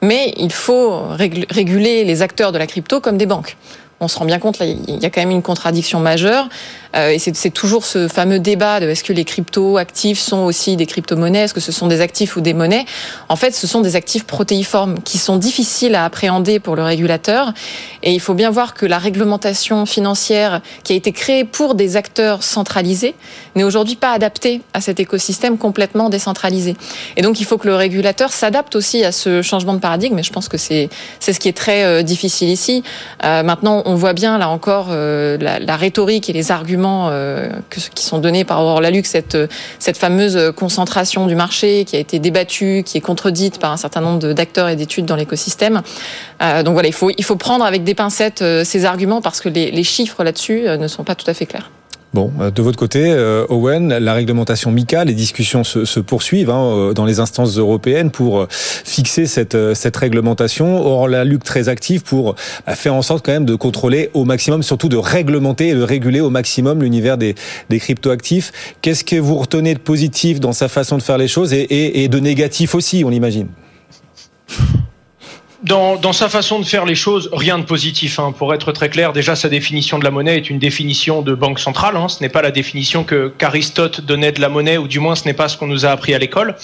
mais 0.00 0.32
il 0.38 0.50
faut 0.50 1.02
réguler 1.50 2.04
les 2.04 2.22
acteurs 2.22 2.50
de 2.50 2.56
la 2.56 2.66
crypto 2.66 3.00
comme 3.00 3.18
des 3.18 3.26
banques. 3.26 3.58
On 4.00 4.08
se 4.08 4.18
rend 4.18 4.24
bien 4.24 4.38
compte, 4.38 4.58
il 4.60 4.98
y 5.02 5.04
a 5.04 5.10
quand 5.10 5.20
même 5.20 5.30
une 5.30 5.42
contradiction 5.42 6.00
majeure. 6.00 6.48
Euh, 6.96 7.10
et 7.10 7.18
c'est 7.18 7.50
toujours 7.50 7.84
ce 7.84 8.08
fameux 8.08 8.38
débat 8.38 8.80
de 8.80 8.88
est-ce 8.88 9.04
que 9.04 9.12
les 9.12 9.24
cryptos 9.24 9.78
actifs 9.78 10.18
sont 10.18 10.44
aussi 10.44 10.76
des 10.76 10.86
crypto-monnaies, 10.86 11.44
est-ce 11.44 11.54
que 11.54 11.60
ce 11.60 11.72
sont 11.72 11.86
des 11.86 12.00
actifs 12.00 12.36
ou 12.36 12.40
des 12.40 12.54
monnaies? 12.54 12.84
En 13.28 13.36
fait, 13.36 13.54
ce 13.54 13.66
sont 13.66 13.80
des 13.80 13.96
actifs 13.96 14.24
protéiformes 14.24 15.00
qui 15.00 15.18
sont 15.18 15.36
difficiles 15.36 15.94
à 15.94 16.04
appréhender 16.04 16.60
pour 16.60 16.76
le 16.76 16.82
régulateur. 16.82 17.52
Et 18.02 18.12
il 18.12 18.20
faut 18.20 18.34
bien 18.34 18.50
voir 18.50 18.74
que 18.74 18.86
la 18.86 18.98
réglementation 18.98 19.86
financière 19.86 20.60
qui 20.84 20.92
a 20.92 20.96
été 20.96 21.12
créée 21.12 21.44
pour 21.44 21.74
des 21.74 21.96
acteurs 21.96 22.42
centralisés 22.42 23.14
n'est 23.54 23.64
aujourd'hui 23.64 23.96
pas 23.96 24.12
adaptée 24.12 24.60
à 24.74 24.80
cet 24.80 25.00
écosystème 25.00 25.58
complètement 25.58 26.10
décentralisé. 26.10 26.76
Et 27.16 27.22
donc, 27.22 27.40
il 27.40 27.44
faut 27.44 27.58
que 27.58 27.68
le 27.68 27.74
régulateur 27.74 28.32
s'adapte 28.32 28.76
aussi 28.76 29.04
à 29.04 29.12
ce 29.12 29.42
changement 29.42 29.74
de 29.74 29.78
paradigme. 29.78 30.18
Et 30.18 30.22
je 30.22 30.32
pense 30.32 30.48
que 30.48 30.58
c'est 30.58 30.88
c'est 31.20 31.32
ce 31.32 31.40
qui 31.40 31.48
est 31.48 31.56
très 31.56 31.84
euh, 31.84 32.02
difficile 32.02 32.48
ici. 32.48 32.82
Euh, 33.24 33.42
maintenant, 33.42 33.82
on 33.86 33.94
voit 33.94 34.12
bien 34.12 34.38
là 34.38 34.48
encore 34.48 34.90
la 34.92 35.76
rhétorique 35.76 36.28
et 36.28 36.32
les 36.32 36.50
arguments 36.50 36.81
euh, 36.84 37.48
qui 37.70 38.04
sont 38.04 38.18
donnés 38.18 38.44
par 38.44 38.60
Aurore 38.60 38.80
Laluc, 38.80 39.06
cette, 39.06 39.36
cette 39.78 39.96
fameuse 39.96 40.52
concentration 40.56 41.26
du 41.26 41.34
marché 41.34 41.84
qui 41.84 41.96
a 41.96 41.98
été 41.98 42.18
débattue, 42.18 42.82
qui 42.84 42.98
est 42.98 43.00
contredite 43.00 43.58
par 43.58 43.72
un 43.72 43.76
certain 43.76 44.00
nombre 44.00 44.32
d'acteurs 44.32 44.68
et 44.68 44.76
d'études 44.76 45.06
dans 45.06 45.16
l'écosystème. 45.16 45.82
Euh, 46.42 46.62
donc 46.62 46.74
voilà, 46.74 46.88
il 46.88 47.24
faut, 47.24 47.36
prendre 47.36 47.64
avec 47.64 47.84
des 47.84 47.94
pincettes 47.94 48.42
euh, 48.42 48.64
ces 48.64 48.84
arguments 48.84 49.20
parce 49.20 49.40
que 49.40 49.48
les 49.48 49.84
chiffres 49.84 50.22
là-dessus 50.22 50.62
ne 50.78 50.88
sont 50.88 51.04
pas 51.04 51.14
tout 51.14 51.28
à 51.28 51.34
fait 51.34 51.46
clairs. 51.46 51.70
Bon, 52.14 52.30
euh, 52.40 52.50
de 52.50 52.60
votre 52.60 52.78
côté, 52.78 53.04
euh, 53.06 53.46
Owen, 53.48 53.88
la 53.88 54.12
réglementation 54.12 54.70
MICA, 54.70 55.04
les 55.04 55.14
discussions 55.14 55.64
se, 55.64 55.86
se 55.86 55.98
poursuivent 55.98 56.50
hein, 56.50 56.62
euh, 56.62 56.92
dans 56.92 57.06
les 57.06 57.20
instances 57.20 57.56
européennes 57.56 58.10
pour 58.10 58.46
fixer 58.50 59.24
cette, 59.26 59.56
cette 59.74 59.96
réglementation. 59.96 60.84
Or, 60.84 61.08
la 61.08 61.24
Luc 61.24 61.42
très 61.42 61.70
active 61.70 62.02
pour 62.02 62.34
faire 62.66 62.94
en 62.94 63.00
sorte 63.00 63.24
quand 63.24 63.32
même 63.32 63.46
de 63.46 63.54
contrôler 63.54 64.10
au 64.12 64.24
maximum, 64.26 64.62
surtout 64.62 64.90
de 64.90 64.98
réglementer 64.98 65.68
et 65.68 65.74
de 65.74 65.82
réguler 65.82 66.20
au 66.20 66.28
maximum 66.28 66.82
l'univers 66.82 67.16
des, 67.16 67.34
des 67.70 67.78
cryptoactifs. 67.78 68.52
Qu'est-ce 68.82 69.04
que 69.04 69.16
vous 69.16 69.36
retenez 69.36 69.72
de 69.72 69.78
positif 69.78 70.38
dans 70.38 70.52
sa 70.52 70.68
façon 70.68 70.98
de 70.98 71.02
faire 71.02 71.18
les 71.18 71.28
choses 71.28 71.54
et, 71.54 71.62
et, 71.62 72.04
et 72.04 72.08
de 72.08 72.18
négatif 72.18 72.74
aussi, 72.74 73.04
on 73.06 73.08
l'imagine? 73.08 73.48
Dans, 75.62 76.12
sa 76.12 76.28
façon 76.28 76.58
de 76.58 76.64
faire 76.64 76.84
les 76.84 76.94
choses, 76.94 77.30
rien 77.32 77.58
de 77.58 77.64
positif. 77.64 78.18
Hein. 78.18 78.32
Pour 78.36 78.52
être 78.52 78.72
très 78.72 78.88
clair, 78.88 79.12
déjà 79.12 79.36
sa 79.36 79.48
définition 79.48 79.98
de 79.98 80.04
la 80.04 80.10
monnaie 80.10 80.36
est 80.36 80.50
une 80.50 80.58
définition 80.58 81.22
de 81.22 81.34
banque 81.34 81.60
centrale. 81.60 81.96
Hein. 81.96 82.08
Ce 82.08 82.20
n'est 82.20 82.28
pas 82.28 82.42
la 82.42 82.50
définition 82.50 83.04
que 83.04 83.32
qu'Aristote 83.38 84.00
donnait 84.00 84.32
de 84.32 84.40
la 84.40 84.48
monnaie, 84.48 84.78
ou 84.78 84.88
du 84.88 84.98
moins 84.98 85.14
ce 85.14 85.24
n'est 85.24 85.34
pas 85.34 85.48
ce 85.48 85.56
qu'on 85.56 85.68
nous 85.68 85.86
a 85.86 85.90
appris 85.90 86.14
à 86.14 86.18
l'école. 86.18 86.56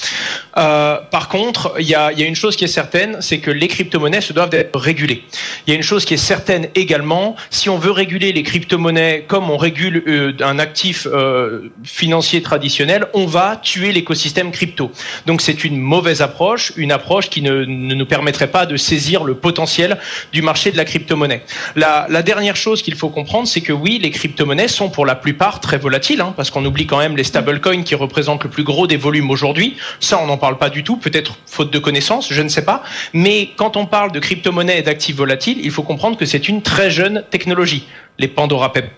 Euh, 0.56 0.98
par 1.10 1.28
contre, 1.28 1.74
il 1.78 1.86
y 1.86 1.94
a, 1.94 2.12
une 2.12 2.34
chose 2.34 2.56
qui 2.56 2.64
est 2.64 2.68
certaine, 2.68 3.18
c'est 3.20 3.38
que 3.38 3.50
les 3.50 3.68
crypto-monnaies 3.68 4.20
se 4.20 4.32
doivent 4.32 4.54
être 4.54 4.78
régulées. 4.78 5.22
Il 5.68 5.72
y 5.72 5.74
a 5.74 5.76
une 5.76 5.82
chose 5.82 6.06
qui 6.06 6.14
est 6.14 6.16
certaine 6.16 6.68
également, 6.74 7.36
si 7.50 7.68
on 7.68 7.76
veut 7.76 7.90
réguler 7.90 8.32
les 8.32 8.42
crypto-monnaies 8.42 9.26
comme 9.28 9.50
on 9.50 9.58
régule 9.58 10.02
euh, 10.08 10.32
un 10.40 10.58
actif 10.58 11.06
euh, 11.12 11.68
financier 11.84 12.40
traditionnel, 12.40 13.06
on 13.12 13.26
va 13.26 13.60
tuer 13.62 13.92
l'écosystème 13.92 14.50
crypto. 14.50 14.90
Donc 15.26 15.42
c'est 15.42 15.64
une 15.64 15.76
mauvaise 15.76 16.22
approche, 16.22 16.72
une 16.76 16.90
approche 16.90 17.28
qui 17.28 17.42
ne, 17.42 17.66
ne 17.66 17.94
nous 17.94 18.06
permettrait 18.06 18.50
pas 18.50 18.64
de 18.64 18.78
saisir 18.78 19.24
le 19.24 19.34
potentiel 19.34 19.98
du 20.32 20.40
marché 20.40 20.72
de 20.72 20.78
la 20.78 20.86
crypto-monnaie. 20.86 21.42
La, 21.76 22.06
dernière 22.22 22.56
chose 22.56 22.80
qu'il 22.80 22.94
faut 22.94 23.10
comprendre, 23.10 23.46
c'est 23.46 23.60
que 23.60 23.74
oui, 23.74 23.98
les 24.00 24.10
crypto-monnaies 24.10 24.68
sont 24.68 24.88
pour 24.88 25.04
la 25.04 25.16
plupart 25.16 25.60
très 25.60 25.76
volatiles, 25.76 26.22
hein, 26.22 26.32
parce 26.34 26.50
qu'on 26.50 26.64
oublie 26.64 26.86
quand 26.86 26.98
même 26.98 27.14
les 27.14 27.24
stablecoins 27.24 27.82
qui 27.82 27.94
représentent 27.94 28.44
le 28.44 28.48
plus 28.48 28.64
gros 28.64 28.86
des 28.86 28.96
volumes 28.96 29.30
aujourd'hui. 29.30 29.76
Ça, 30.00 30.18
on 30.18 30.28
n'en 30.28 30.38
parle 30.38 30.56
pas 30.56 30.70
du 30.70 30.82
tout, 30.82 30.96
peut-être 30.96 31.36
faute 31.44 31.70
de 31.70 31.78
connaissances, 31.78 32.32
je 32.32 32.40
ne 32.40 32.48
sais 32.48 32.64
pas. 32.64 32.82
Mais 33.12 33.50
quand 33.56 33.76
on 33.76 33.84
parle 33.84 34.12
de 34.12 34.18
crypto-monnaie 34.18 34.78
et 34.78 34.82
d'actifs 34.82 35.16
volatiles, 35.16 35.57
il 35.62 35.70
faut 35.70 35.82
comprendre 35.82 36.16
que 36.16 36.26
c'est 36.26 36.48
une 36.48 36.62
très 36.62 36.90
jeune 36.90 37.24
technologie. 37.30 37.86
Les 38.18 38.28
Pandora 38.28 38.72
Papers, 38.72 38.90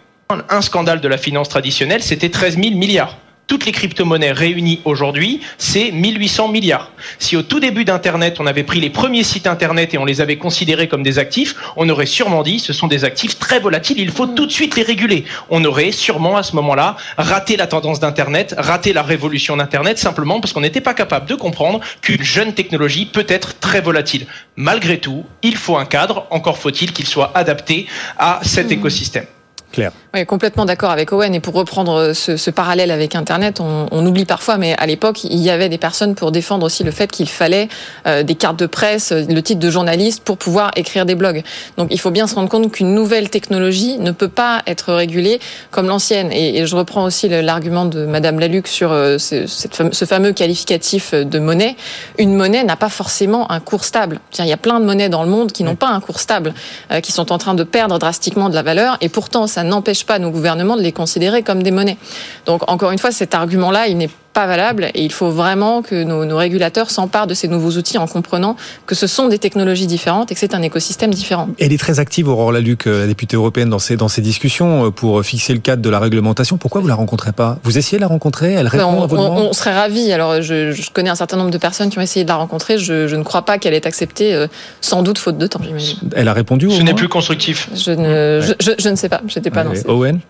un 0.48 0.62
scandale 0.62 1.00
de 1.00 1.08
la 1.08 1.18
finance 1.18 1.48
traditionnelle, 1.48 2.02
c'était 2.02 2.30
13 2.30 2.56
000 2.56 2.76
milliards 2.76 3.16
toutes 3.50 3.66
les 3.66 3.72
crypto-monnaies 3.72 4.30
réunies 4.30 4.80
aujourd'hui, 4.84 5.40
c'est 5.58 5.90
1800 5.90 6.50
milliards. 6.50 6.92
Si 7.18 7.36
au 7.36 7.42
tout 7.42 7.58
début 7.58 7.84
d'Internet, 7.84 8.36
on 8.38 8.46
avait 8.46 8.62
pris 8.62 8.78
les 8.78 8.90
premiers 8.90 9.24
sites 9.24 9.48
Internet 9.48 9.92
et 9.92 9.98
on 9.98 10.04
les 10.04 10.20
avait 10.20 10.36
considérés 10.36 10.86
comme 10.86 11.02
des 11.02 11.18
actifs, 11.18 11.56
on 11.76 11.88
aurait 11.88 12.06
sûrement 12.06 12.44
dit 12.44 12.60
ce 12.60 12.72
sont 12.72 12.86
des 12.86 13.04
actifs 13.04 13.40
très 13.40 13.58
volatiles, 13.58 13.98
il 13.98 14.12
faut 14.12 14.28
tout 14.28 14.46
de 14.46 14.52
suite 14.52 14.76
les 14.76 14.84
réguler. 14.84 15.24
On 15.48 15.64
aurait 15.64 15.90
sûrement 15.90 16.36
à 16.36 16.44
ce 16.44 16.54
moment-là 16.54 16.96
raté 17.18 17.56
la 17.56 17.66
tendance 17.66 17.98
d'Internet, 17.98 18.54
raté 18.56 18.92
la 18.92 19.02
révolution 19.02 19.56
d'Internet, 19.56 19.98
simplement 19.98 20.38
parce 20.38 20.52
qu'on 20.52 20.60
n'était 20.60 20.80
pas 20.80 20.94
capable 20.94 21.26
de 21.26 21.34
comprendre 21.34 21.80
qu'une 22.02 22.22
jeune 22.22 22.54
technologie 22.54 23.04
peut 23.04 23.26
être 23.26 23.58
très 23.58 23.80
volatile. 23.80 24.28
Malgré 24.54 25.00
tout, 25.00 25.24
il 25.42 25.56
faut 25.56 25.76
un 25.76 25.86
cadre, 25.86 26.28
encore 26.30 26.58
faut-il 26.58 26.92
qu'il 26.92 27.08
soit 27.08 27.32
adapté 27.34 27.88
à 28.16 28.38
cet 28.44 28.68
mmh. 28.68 28.74
écosystème. 28.74 29.26
Claire. 29.72 29.92
Oui, 30.14 30.26
complètement 30.26 30.64
d'accord 30.64 30.90
avec 30.90 31.12
Owen. 31.12 31.34
Et 31.34 31.40
pour 31.40 31.54
reprendre 31.54 32.12
ce, 32.12 32.36
ce 32.36 32.50
parallèle 32.50 32.90
avec 32.90 33.14
Internet, 33.14 33.60
on, 33.60 33.86
on, 33.92 34.04
oublie 34.04 34.24
parfois, 34.24 34.58
mais 34.58 34.74
à 34.78 34.86
l'époque, 34.86 35.22
il 35.22 35.38
y 35.38 35.50
avait 35.50 35.68
des 35.68 35.78
personnes 35.78 36.16
pour 36.16 36.32
défendre 36.32 36.66
aussi 36.66 36.82
le 36.82 36.90
fait 36.90 37.10
qu'il 37.10 37.28
fallait 37.28 37.68
euh, 38.06 38.24
des 38.24 38.34
cartes 38.34 38.58
de 38.58 38.66
presse, 38.66 39.12
le 39.12 39.40
titre 39.40 39.60
de 39.60 39.70
journaliste 39.70 40.24
pour 40.24 40.36
pouvoir 40.36 40.72
écrire 40.74 41.06
des 41.06 41.14
blogs. 41.14 41.44
Donc 41.76 41.88
il 41.90 42.00
faut 42.00 42.10
bien 42.10 42.26
se 42.26 42.34
rendre 42.34 42.48
compte 42.48 42.72
qu'une 42.72 42.92
nouvelle 42.92 43.30
technologie 43.30 43.98
ne 43.98 44.10
peut 44.10 44.28
pas 44.28 44.62
être 44.66 44.92
régulée 44.92 45.38
comme 45.70 45.86
l'ancienne. 45.86 46.32
Et, 46.32 46.58
et, 46.58 46.66
je 46.66 46.74
reprends 46.74 47.04
aussi 47.04 47.28
l'argument 47.28 47.84
de 47.84 48.04
Madame 48.06 48.40
Laluc 48.40 48.66
sur 48.66 48.90
euh, 48.90 49.18
ce, 49.18 49.46
ce, 49.46 50.04
fameux 50.04 50.32
qualificatif 50.32 51.14
de 51.14 51.38
monnaie. 51.38 51.76
Une 52.18 52.34
monnaie 52.34 52.64
n'a 52.64 52.76
pas 52.76 52.88
forcément 52.88 53.50
un 53.52 53.60
cours 53.60 53.84
stable. 53.84 54.20
Il 54.38 54.46
y 54.46 54.52
a 54.52 54.56
plein 54.56 54.80
de 54.80 54.84
monnaies 54.84 55.08
dans 55.08 55.22
le 55.22 55.30
monde 55.30 55.52
qui 55.52 55.62
n'ont 55.62 55.76
pas 55.76 55.88
un 55.88 56.00
cours 56.00 56.18
stable, 56.18 56.54
euh, 56.90 57.00
qui 57.00 57.12
sont 57.12 57.30
en 57.32 57.38
train 57.38 57.54
de 57.54 57.62
perdre 57.64 57.98
drastiquement 57.98 58.48
de 58.48 58.54
la 58.54 58.62
valeur, 58.62 58.96
et 59.00 59.08
pourtant 59.08 59.46
ça 59.46 59.59
n'empêche 59.64 60.04
pas 60.04 60.18
nos 60.18 60.30
gouvernements 60.30 60.76
de 60.76 60.82
les 60.82 60.92
considérer 60.92 61.42
comme 61.42 61.62
des 61.62 61.70
monnaies. 61.70 61.98
Donc 62.46 62.68
encore 62.70 62.90
une 62.90 62.98
fois, 62.98 63.12
cet 63.12 63.34
argument-là, 63.34 63.88
il 63.88 63.96
n'est 63.96 64.10
pas 64.32 64.46
valable 64.46 64.90
et 64.94 65.04
il 65.04 65.12
faut 65.12 65.30
vraiment 65.30 65.82
que 65.82 66.04
nos, 66.04 66.24
nos 66.24 66.36
régulateurs 66.36 66.90
s'emparent 66.90 67.26
de 67.26 67.34
ces 67.34 67.48
nouveaux 67.48 67.72
outils 67.72 67.98
en 67.98 68.06
comprenant 68.06 68.56
que 68.86 68.94
ce 68.94 69.06
sont 69.06 69.28
des 69.28 69.38
technologies 69.38 69.86
différentes 69.86 70.30
et 70.30 70.34
que 70.34 70.40
c'est 70.40 70.54
un 70.54 70.62
écosystème 70.62 71.12
différent. 71.12 71.48
Elle 71.58 71.72
est 71.72 71.78
très 71.78 71.98
active, 72.00 72.28
Aurore 72.28 72.52
Laluc, 72.52 72.86
la 72.86 73.06
députée 73.06 73.36
européenne, 73.36 73.70
dans 73.70 73.78
ces, 73.78 73.96
dans 73.96 74.08
ces 74.08 74.22
discussions 74.22 74.90
pour 74.92 75.24
fixer 75.24 75.52
le 75.52 75.60
cadre 75.60 75.82
de 75.82 75.90
la 75.90 75.98
réglementation. 75.98 76.56
Pourquoi 76.58 76.80
vous 76.80 76.88
la 76.88 76.94
rencontrez 76.94 77.32
pas? 77.32 77.58
Vous 77.64 77.78
essayez 77.78 77.98
de 77.98 78.02
la 78.02 78.08
rencontrer? 78.08 78.52
Elle 78.52 78.68
répond 78.68 78.84
on, 78.84 79.02
à 79.02 79.06
vos 79.06 79.16
on, 79.16 79.24
demandes? 79.24 79.48
on 79.50 79.52
serait 79.52 79.74
ravis. 79.74 80.12
Alors, 80.12 80.42
je, 80.42 80.72
je, 80.72 80.90
connais 80.90 81.10
un 81.10 81.14
certain 81.14 81.36
nombre 81.36 81.50
de 81.50 81.58
personnes 81.58 81.90
qui 81.90 81.98
ont 81.98 82.02
essayé 82.02 82.24
de 82.24 82.28
la 82.28 82.36
rencontrer. 82.36 82.78
Je, 82.78 83.08
je 83.08 83.16
ne 83.16 83.22
crois 83.22 83.42
pas 83.42 83.58
qu'elle 83.58 83.74
ait 83.74 83.86
accepté, 83.86 84.34
euh, 84.34 84.46
sans 84.80 85.02
doute 85.02 85.18
faute 85.18 85.38
de 85.38 85.46
temps, 85.46 85.60
j'imagine. 85.62 85.98
Elle 86.14 86.28
a 86.28 86.32
répondu 86.32 86.70
Ce 86.70 86.82
n'est 86.82 86.94
plus 86.94 87.08
constructif. 87.08 87.68
Je 87.74 87.90
ne, 87.90 88.40
ouais. 88.40 88.54
je, 88.60 88.72
je, 88.78 88.88
ne 88.88 88.96
sais 88.96 89.08
pas. 89.08 89.20
J'étais 89.26 89.50
pas 89.50 89.64
ouais. 89.64 89.82
dans 89.82 89.92
Owen? 89.92 90.20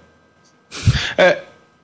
Euh, 1.19 1.33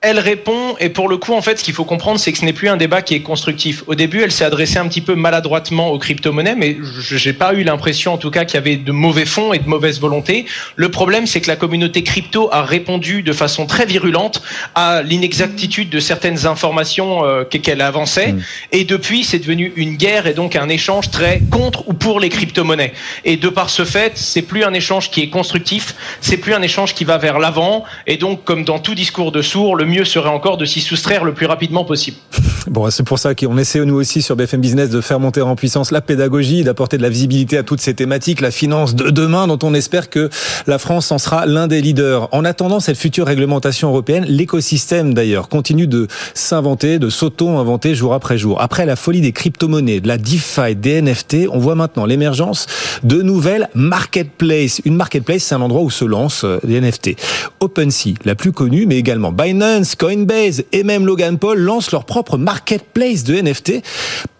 elle 0.07 0.19
répond, 0.19 0.75
et 0.79 0.87
pour 0.87 1.09
le 1.09 1.17
coup, 1.17 1.33
en 1.33 1.41
fait, 1.41 1.59
ce 1.59 1.63
qu'il 1.65 1.73
faut 1.73 1.83
comprendre, 1.83 2.17
c'est 2.17 2.31
que 2.31 2.37
ce 2.37 2.45
n'est 2.45 2.53
plus 2.53 2.69
un 2.69 2.77
débat 2.77 3.01
qui 3.01 3.13
est 3.13 3.21
constructif. 3.21 3.83
Au 3.87 3.95
début, 3.95 4.21
elle 4.21 4.31
s'est 4.31 4.45
adressée 4.45 4.79
un 4.79 4.87
petit 4.87 5.01
peu 5.01 5.15
maladroitement 5.15 5.91
aux 5.91 5.99
crypto-monnaies, 5.99 6.55
mais 6.55 6.77
j'ai 7.11 7.33
pas 7.33 7.53
eu 7.53 7.63
l'impression, 7.63 8.13
en 8.13 8.17
tout 8.17 8.31
cas, 8.31 8.45
qu'il 8.45 8.55
y 8.55 8.57
avait 8.57 8.77
de 8.77 8.91
mauvais 8.93 9.25
fonds 9.25 9.51
et 9.51 9.59
de 9.59 9.67
mauvaise 9.67 9.99
volonté. 9.99 10.45
Le 10.77 10.89
problème, 10.89 11.27
c'est 11.27 11.41
que 11.41 11.49
la 11.49 11.57
communauté 11.57 12.03
crypto 12.03 12.47
a 12.53 12.63
répondu 12.63 13.21
de 13.21 13.33
façon 13.33 13.65
très 13.65 13.85
virulente 13.85 14.41
à 14.75 15.01
l'inexactitude 15.01 15.89
de 15.89 15.99
certaines 15.99 16.45
informations 16.45 17.25
euh, 17.25 17.43
qu'elle 17.43 17.81
avançait, 17.81 18.31
mmh. 18.31 18.43
et 18.71 18.83
depuis, 18.85 19.25
c'est 19.25 19.39
devenu 19.39 19.73
une 19.75 19.97
guerre 19.97 20.25
et 20.25 20.33
donc 20.33 20.55
un 20.55 20.69
échange 20.69 21.11
très 21.11 21.41
contre 21.51 21.87
ou 21.89 21.93
pour 21.93 22.21
les 22.21 22.29
crypto-monnaies. 22.29 22.93
Et 23.25 23.35
de 23.35 23.49
par 23.49 23.69
ce 23.69 23.83
fait, 23.83 24.13
c'est 24.15 24.41
plus 24.41 24.63
un 24.63 24.73
échange 24.73 25.11
qui 25.11 25.21
est 25.21 25.29
constructif, 25.29 25.95
c'est 26.21 26.37
plus 26.37 26.53
un 26.53 26.61
échange 26.61 26.93
qui 26.93 27.03
va 27.03 27.17
vers 27.17 27.39
l'avant, 27.39 27.83
et 28.05 28.15
donc, 28.15 28.45
comme 28.45 28.63
dans 28.63 28.79
tout 28.79 28.95
discours 28.95 29.33
de 29.33 29.41
sourd, 29.41 29.75
le 29.75 29.85
mieux 29.85 29.96
serait 30.03 30.29
encore 30.29 30.57
de 30.57 30.65
s'y 30.65 30.81
soustraire 30.81 31.23
le 31.23 31.33
plus 31.33 31.45
rapidement 31.45 31.85
possible. 31.85 32.17
Bon, 32.69 32.89
c'est 32.89 33.03
pour 33.03 33.17
ça 33.17 33.33
qu'on 33.33 33.57
essaie 33.57 33.83
nous 33.85 33.95
aussi 33.95 34.21
sur 34.21 34.35
BFM 34.35 34.59
Business 34.59 34.89
de 34.89 34.99
faire 34.99 35.21
monter 35.21 35.41
en 35.41 35.55
puissance 35.55 35.91
la 35.91 36.01
pédagogie, 36.01 36.65
d'apporter 36.65 36.97
de 36.97 37.01
la 37.01 37.07
visibilité 37.07 37.57
à 37.57 37.63
toutes 37.63 37.79
ces 37.79 37.93
thématiques, 37.93 38.41
la 38.41 38.51
finance 38.51 38.93
de 38.93 39.09
demain 39.09 39.47
dont 39.47 39.57
on 39.63 39.73
espère 39.73 40.09
que 40.09 40.29
la 40.67 40.77
France 40.77 41.09
en 41.13 41.17
sera 41.17 41.45
l'un 41.45 41.67
des 41.67 41.79
leaders. 41.79 42.27
En 42.33 42.43
attendant 42.43 42.81
cette 42.81 42.97
future 42.97 43.25
réglementation 43.25 43.87
européenne, 43.87 44.25
l'écosystème 44.27 45.13
d'ailleurs 45.13 45.47
continue 45.47 45.87
de 45.87 46.07
s'inventer, 46.33 46.99
de 46.99 47.09
s'auto-inventer 47.09 47.95
jour 47.95 48.13
après 48.13 48.37
jour. 48.37 48.59
Après 48.59 48.85
la 48.85 48.97
folie 48.97 49.21
des 49.21 49.31
crypto-monnaies, 49.31 50.01
de 50.01 50.07
la 50.09 50.17
DeFi, 50.17 50.75
des 50.75 51.01
NFT, 51.01 51.47
on 51.49 51.59
voit 51.59 51.75
maintenant 51.75 52.05
l'émergence 52.05 52.67
de 53.03 53.21
nouvelles 53.21 53.69
marketplaces. 53.75 54.81
Une 54.83 54.95
marketplace, 54.95 55.43
c'est 55.43 55.55
un 55.55 55.61
endroit 55.61 55.83
où 55.83 55.89
se 55.89 56.03
lancent 56.03 56.45
des 56.65 56.81
NFT. 56.81 57.15
OpenSea, 57.61 58.15
la 58.25 58.35
plus 58.35 58.51
connue, 58.51 58.85
mais 58.85 58.97
également 58.97 59.31
Binance, 59.31 59.76
Coinbase 59.97 60.63
et 60.71 60.83
même 60.83 61.05
Logan 61.05 61.37
Paul 61.37 61.59
lancent 61.59 61.91
leur 61.91 62.05
propre 62.05 62.37
marketplace 62.37 63.23
de 63.23 63.35
NFT. 63.35 63.83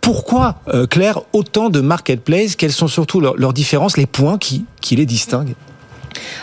Pourquoi, 0.02 0.56
euh, 0.74 0.88
Claire, 0.88 1.22
autant 1.34 1.70
de 1.70 1.82
marketplaces? 1.82 2.56
Quelles 2.56 2.72
sont 2.72 2.88
surtout 2.88 3.20
leurs, 3.20 3.54
différences, 3.54 3.98
les 3.98 4.06
points 4.06 4.38
qui 4.38 4.66
les 4.92 5.06
distinguent? 5.06 5.56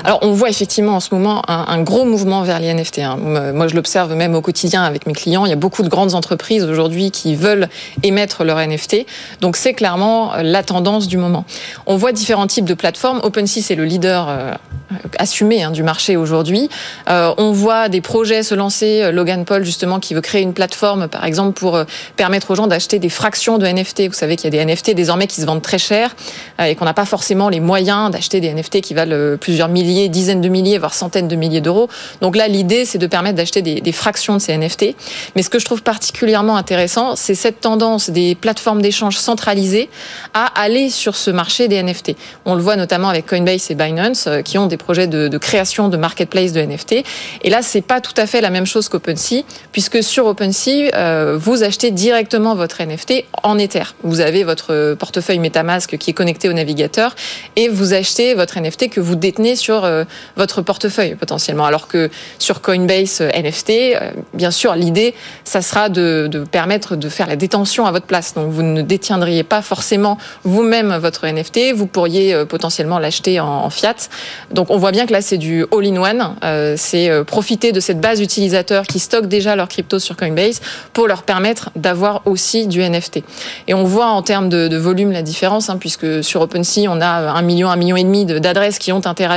Alors, 0.04 0.18
on 0.22 0.32
voit 0.32 0.50
effectivement 0.50 0.96
en 0.96 1.00
ce 1.00 1.14
moment 1.14 1.42
un, 1.48 1.82
gros 1.82 2.04
mouvement 2.04 2.42
vers 2.42 2.60
les 2.60 2.72
NFT. 2.72 2.98
Hein. 3.00 3.16
Moi, 3.16 3.68
je 3.68 3.74
l'observe 3.74 4.14
même 4.14 4.34
au 4.34 4.40
quotidien 4.40 4.82
avec 4.82 5.06
mes 5.06 5.12
clients. 5.12 5.46
Il 5.46 5.50
y 5.50 5.52
a 5.52 5.56
beaucoup 5.56 5.82
de 5.82 5.88
grandes 5.88 6.14
entreprises 6.14 6.64
aujourd'hui 6.64 7.10
qui 7.10 7.34
veulent 7.34 7.68
émettre 8.02 8.44
leur 8.44 8.58
NFT. 8.58 9.06
Donc, 9.40 9.56
c'est 9.56 9.74
clairement 9.74 10.32
la 10.42 10.62
tendance 10.62 11.08
du 11.08 11.16
moment. 11.16 11.44
On 11.86 11.96
voit 11.96 12.12
différents 12.12 12.46
types 12.46 12.64
de 12.64 12.74
plateformes. 12.74 13.20
OpenSea, 13.22 13.62
c'est 13.62 13.74
le 13.74 13.84
leader 13.84 14.28
euh, 14.28 14.52
assumé 15.18 15.62
hein, 15.62 15.70
du 15.70 15.82
marché 15.82 16.16
aujourd'hui. 16.16 16.68
Euh, 17.08 17.32
on 17.38 17.52
voit 17.52 17.88
des 17.88 18.00
projets 18.00 18.42
se 18.42 18.54
lancer. 18.54 19.10
Logan 19.12 19.44
Paul, 19.44 19.64
justement, 19.64 20.00
qui 20.00 20.14
veut 20.14 20.20
créer 20.20 20.42
une 20.42 20.54
plateforme, 20.54 21.08
par 21.08 21.24
exemple, 21.24 21.58
pour 21.58 21.76
euh, 21.76 21.84
permettre 22.16 22.50
aux 22.50 22.54
gens 22.54 22.66
d'acheter 22.66 22.98
des 22.98 23.08
fractions 23.08 23.58
de 23.58 23.66
NFT. 23.66 24.08
Vous 24.08 24.12
savez 24.12 24.36
qu'il 24.36 24.52
y 24.52 24.58
a 24.58 24.64
des 24.64 24.72
NFT 24.72 24.94
désormais 24.94 25.26
qui 25.26 25.40
se 25.40 25.46
vendent 25.46 25.62
très 25.62 25.78
cher 25.78 26.14
euh, 26.60 26.64
et 26.64 26.74
qu'on 26.74 26.84
n'a 26.84 26.94
pas 26.94 27.04
forcément 27.04 27.48
les 27.48 27.60
moyens 27.60 28.10
d'acheter 28.10 28.40
des 28.40 28.52
NFT 28.52 28.80
qui 28.80 28.94
valent 28.94 29.14
euh, 29.14 29.36
milliers, 29.68 30.08
dizaines 30.08 30.40
de 30.40 30.48
milliers, 30.48 30.78
voire 30.78 30.94
centaines 30.94 31.28
de 31.28 31.36
milliers 31.36 31.60
d'euros. 31.60 31.88
Donc 32.20 32.36
là, 32.36 32.48
l'idée, 32.48 32.84
c'est 32.84 32.98
de 32.98 33.06
permettre 33.06 33.36
d'acheter 33.36 33.62
des, 33.62 33.92
fractions 33.92 34.34
de 34.34 34.38
ces 34.40 34.56
NFT. 34.56 34.94
Mais 35.36 35.42
ce 35.42 35.50
que 35.50 35.58
je 35.58 35.64
trouve 35.64 35.82
particulièrement 35.82 36.56
intéressant, 36.56 37.16
c'est 37.16 37.34
cette 37.34 37.60
tendance 37.60 38.10
des 38.10 38.34
plateformes 38.34 38.82
d'échange 38.82 39.16
centralisées 39.16 39.88
à 40.32 40.46
aller 40.60 40.90
sur 40.90 41.16
ce 41.16 41.30
marché 41.30 41.68
des 41.68 41.82
NFT. 41.82 42.12
On 42.44 42.54
le 42.54 42.62
voit 42.62 42.76
notamment 42.76 43.08
avec 43.08 43.26
Coinbase 43.26 43.70
et 43.70 43.74
Binance, 43.74 44.28
qui 44.44 44.58
ont 44.58 44.66
des 44.66 44.76
projets 44.76 45.06
de, 45.06 45.38
création 45.38 45.88
de 45.88 45.96
marketplace 45.96 46.52
de 46.52 46.60
NFT. 46.60 47.04
Et 47.42 47.50
là, 47.50 47.62
c'est 47.62 47.82
pas 47.82 48.00
tout 48.00 48.14
à 48.16 48.26
fait 48.26 48.40
la 48.40 48.50
même 48.50 48.66
chose 48.66 48.88
qu'OpenSea, 48.88 49.44
puisque 49.72 50.02
sur 50.02 50.26
OpenSea, 50.26 50.94
euh, 50.94 51.38
vous 51.38 51.62
achetez 51.62 51.90
directement 51.90 52.54
votre 52.54 52.82
NFT 52.82 53.24
en 53.42 53.58
Ether. 53.58 53.84
Vous 54.02 54.20
avez 54.20 54.44
votre 54.44 54.94
portefeuille 54.94 55.38
MetaMask 55.38 55.98
qui 55.98 56.10
est 56.10 56.14
connecté 56.14 56.48
au 56.48 56.52
navigateur 56.52 57.14
et 57.56 57.68
vous 57.68 57.92
achetez 57.92 58.34
votre 58.34 58.58
NFT 58.58 58.88
que 58.88 59.00
vous 59.00 59.16
détenez 59.16 59.43
sur 59.54 59.84
euh, 59.84 60.04
votre 60.36 60.62
portefeuille 60.62 61.14
potentiellement. 61.14 61.66
Alors 61.66 61.86
que 61.86 62.10
sur 62.38 62.62
Coinbase 62.62 63.20
euh, 63.20 63.30
NFT, 63.30 63.70
euh, 63.70 64.10
bien 64.32 64.50
sûr, 64.50 64.74
l'idée, 64.74 65.14
ça 65.44 65.60
sera 65.60 65.90
de, 65.90 66.44
permettre 66.50 66.96
de 66.96 67.08
faire 67.08 67.26
la 67.26 67.36
détention 67.36 67.84
à 67.86 67.92
votre 67.92 68.06
place. 68.06 68.34
Donc 68.34 68.50
vous 68.50 68.62
ne 68.62 68.80
détiendriez 68.80 69.44
pas 69.44 69.60
forcément 69.60 70.16
vous-même 70.44 70.96
votre 70.96 71.26
NFT, 71.26 71.74
vous 71.74 71.86
pourriez 71.86 72.44
potentiellement 72.46 72.98
l'acheter 72.98 73.40
en, 73.40 73.68
fiat. 73.70 74.08
Donc 74.50 74.70
on 74.70 74.78
voit 74.78 74.92
bien 74.92 75.06
que 75.06 75.12
là, 75.12 75.20
c'est 75.20 75.38
du 75.38 75.64
all-in-one. 75.72 76.34
C'est 76.76 77.10
profiter 77.24 77.72
de 77.72 77.80
cette 77.80 78.00
base 78.00 78.20
utilisateur 78.20 78.86
qui 78.86 78.98
stocke 78.98 79.26
déjà 79.26 79.56
leur 79.56 79.68
crypto 79.68 79.98
sur 79.98 80.16
Coinbase 80.16 80.60
pour 80.92 81.06
leur 81.08 81.22
permettre 81.22 81.70
d'avoir 81.76 82.22
aussi 82.26 82.66
du 82.66 82.80
NFT. 82.80 83.22
Et 83.66 83.74
on 83.74 83.84
voit 83.84 84.06
en 84.06 84.22
termes 84.22 84.48
de, 84.48 84.68
de 84.68 84.76
volume 84.76 85.12
la 85.12 85.22
différence, 85.22 85.68
hein, 85.68 85.76
puisque 85.78 86.22
sur 86.22 86.40
OpenSea, 86.40 86.88
on 86.88 87.00
a 87.00 87.08
un 87.08 87.42
million, 87.42 87.68
un 87.68 87.76
million 87.76 87.96
et 87.96 88.04
demi 88.04 88.24
d'adresses 88.24 88.78
qui 88.78 88.92
ont 88.92 89.04
interagi 89.06 89.33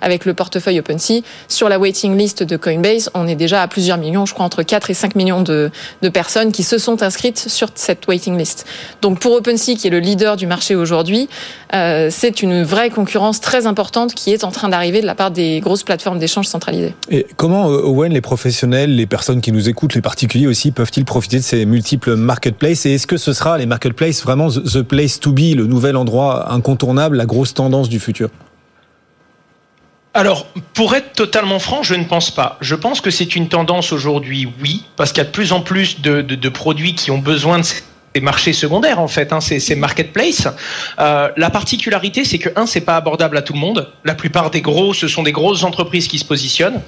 avec 0.00 0.24
le 0.24 0.34
portefeuille 0.34 0.78
OpenSea. 0.80 1.22
Sur 1.48 1.68
la 1.68 1.78
waiting 1.78 2.16
list 2.16 2.42
de 2.42 2.56
Coinbase, 2.56 3.10
on 3.14 3.26
est 3.26 3.34
déjà 3.34 3.62
à 3.62 3.68
plusieurs 3.68 3.98
millions, 3.98 4.26
je 4.26 4.34
crois 4.34 4.46
entre 4.46 4.62
4 4.62 4.90
et 4.90 4.94
5 4.94 5.14
millions 5.14 5.42
de, 5.42 5.70
personnes 6.12 6.52
qui 6.52 6.62
se 6.62 6.78
sont 6.78 7.02
inscrites 7.02 7.38
sur 7.38 7.68
cette 7.74 8.06
waiting 8.08 8.36
list. 8.38 8.66
Donc 9.02 9.20
pour 9.20 9.32
OpenSea, 9.32 9.74
qui 9.76 9.86
est 9.86 9.90
le 9.90 10.00
leader 10.00 10.36
du 10.36 10.46
marché 10.46 10.74
aujourd'hui, 10.74 11.28
euh, 11.74 12.08
c'est 12.10 12.42
une 12.42 12.62
vraie 12.62 12.90
concurrence 12.90 13.40
très 13.40 13.66
importante 13.66 14.14
qui 14.14 14.32
est 14.32 14.44
en 14.44 14.50
train 14.50 14.68
d'arriver 14.68 15.00
de 15.00 15.06
la 15.06 15.14
part 15.14 15.30
des 15.30 15.60
grosses 15.60 15.82
plateformes 15.82 16.18
d'échange 16.18 16.46
centralisées. 16.46 16.94
Et 17.10 17.26
comment, 17.36 17.66
Owen, 17.66 18.12
les 18.12 18.20
professionnels, 18.20 18.94
les 18.94 19.06
personnes 19.06 19.40
qui 19.40 19.52
nous 19.52 19.68
écoutent, 19.68 19.94
les 19.94 20.00
particuliers 20.00 20.46
aussi, 20.46 20.70
peuvent-ils 20.70 21.04
profiter 21.04 21.38
de 21.38 21.42
ces 21.42 21.66
multiples 21.66 22.14
marketplaces? 22.16 22.86
Et 22.86 22.94
est-ce 22.94 23.06
que 23.06 23.16
ce 23.16 23.32
sera 23.32 23.58
les 23.58 23.66
marketplaces 23.66 24.22
vraiment 24.22 24.48
the 24.48 24.82
place 24.82 25.20
to 25.20 25.32
be, 25.32 25.54
le 25.54 25.66
nouvel 25.66 25.96
endroit 25.96 26.52
incontournable, 26.52 27.16
la 27.16 27.26
grosse 27.26 27.54
tendance 27.54 27.88
du 27.88 28.00
futur? 28.00 28.30
Alors, 30.14 30.46
pour 30.74 30.94
être 30.94 31.12
totalement 31.12 31.58
franc, 31.58 31.82
je 31.82 31.94
ne 31.94 32.04
pense 32.04 32.30
pas. 32.30 32.56
Je 32.60 32.74
pense 32.74 33.00
que 33.00 33.10
c'est 33.10 33.36
une 33.36 33.48
tendance 33.48 33.92
aujourd'hui, 33.92 34.48
oui, 34.62 34.84
parce 34.96 35.12
qu'il 35.12 35.18
y 35.18 35.26
a 35.26 35.28
de 35.28 35.30
plus 35.32 35.52
en 35.52 35.60
plus 35.60 36.00
de, 36.00 36.48
produits 36.48 36.94
qui 36.94 37.10
ont 37.10 37.18
besoin 37.18 37.58
de 37.58 37.62
ces 37.62 37.82
marchés 38.22 38.54
secondaires 38.54 39.00
en 39.00 39.06
fait, 39.06 39.32
hein, 39.32 39.40
ces, 39.40 39.60
ces 39.60 39.76
marketplaces. 39.76 40.48
Euh, 40.98 41.28
la 41.36 41.50
particularité, 41.50 42.24
c'est 42.24 42.38
que 42.38 42.48
un, 42.56 42.66
c'est 42.66 42.80
pas 42.80 42.96
abordable 42.96 43.36
à 43.36 43.42
tout 43.42 43.52
le 43.52 43.58
monde. 43.58 43.92
La 44.04 44.14
plupart 44.14 44.50
des 44.50 44.62
gros, 44.62 44.94
ce 44.94 45.08
sont 45.08 45.22
des 45.22 45.30
grosses 45.30 45.62
entreprises 45.62 46.08
qui 46.08 46.18
se 46.18 46.24
positionnent. 46.24 46.80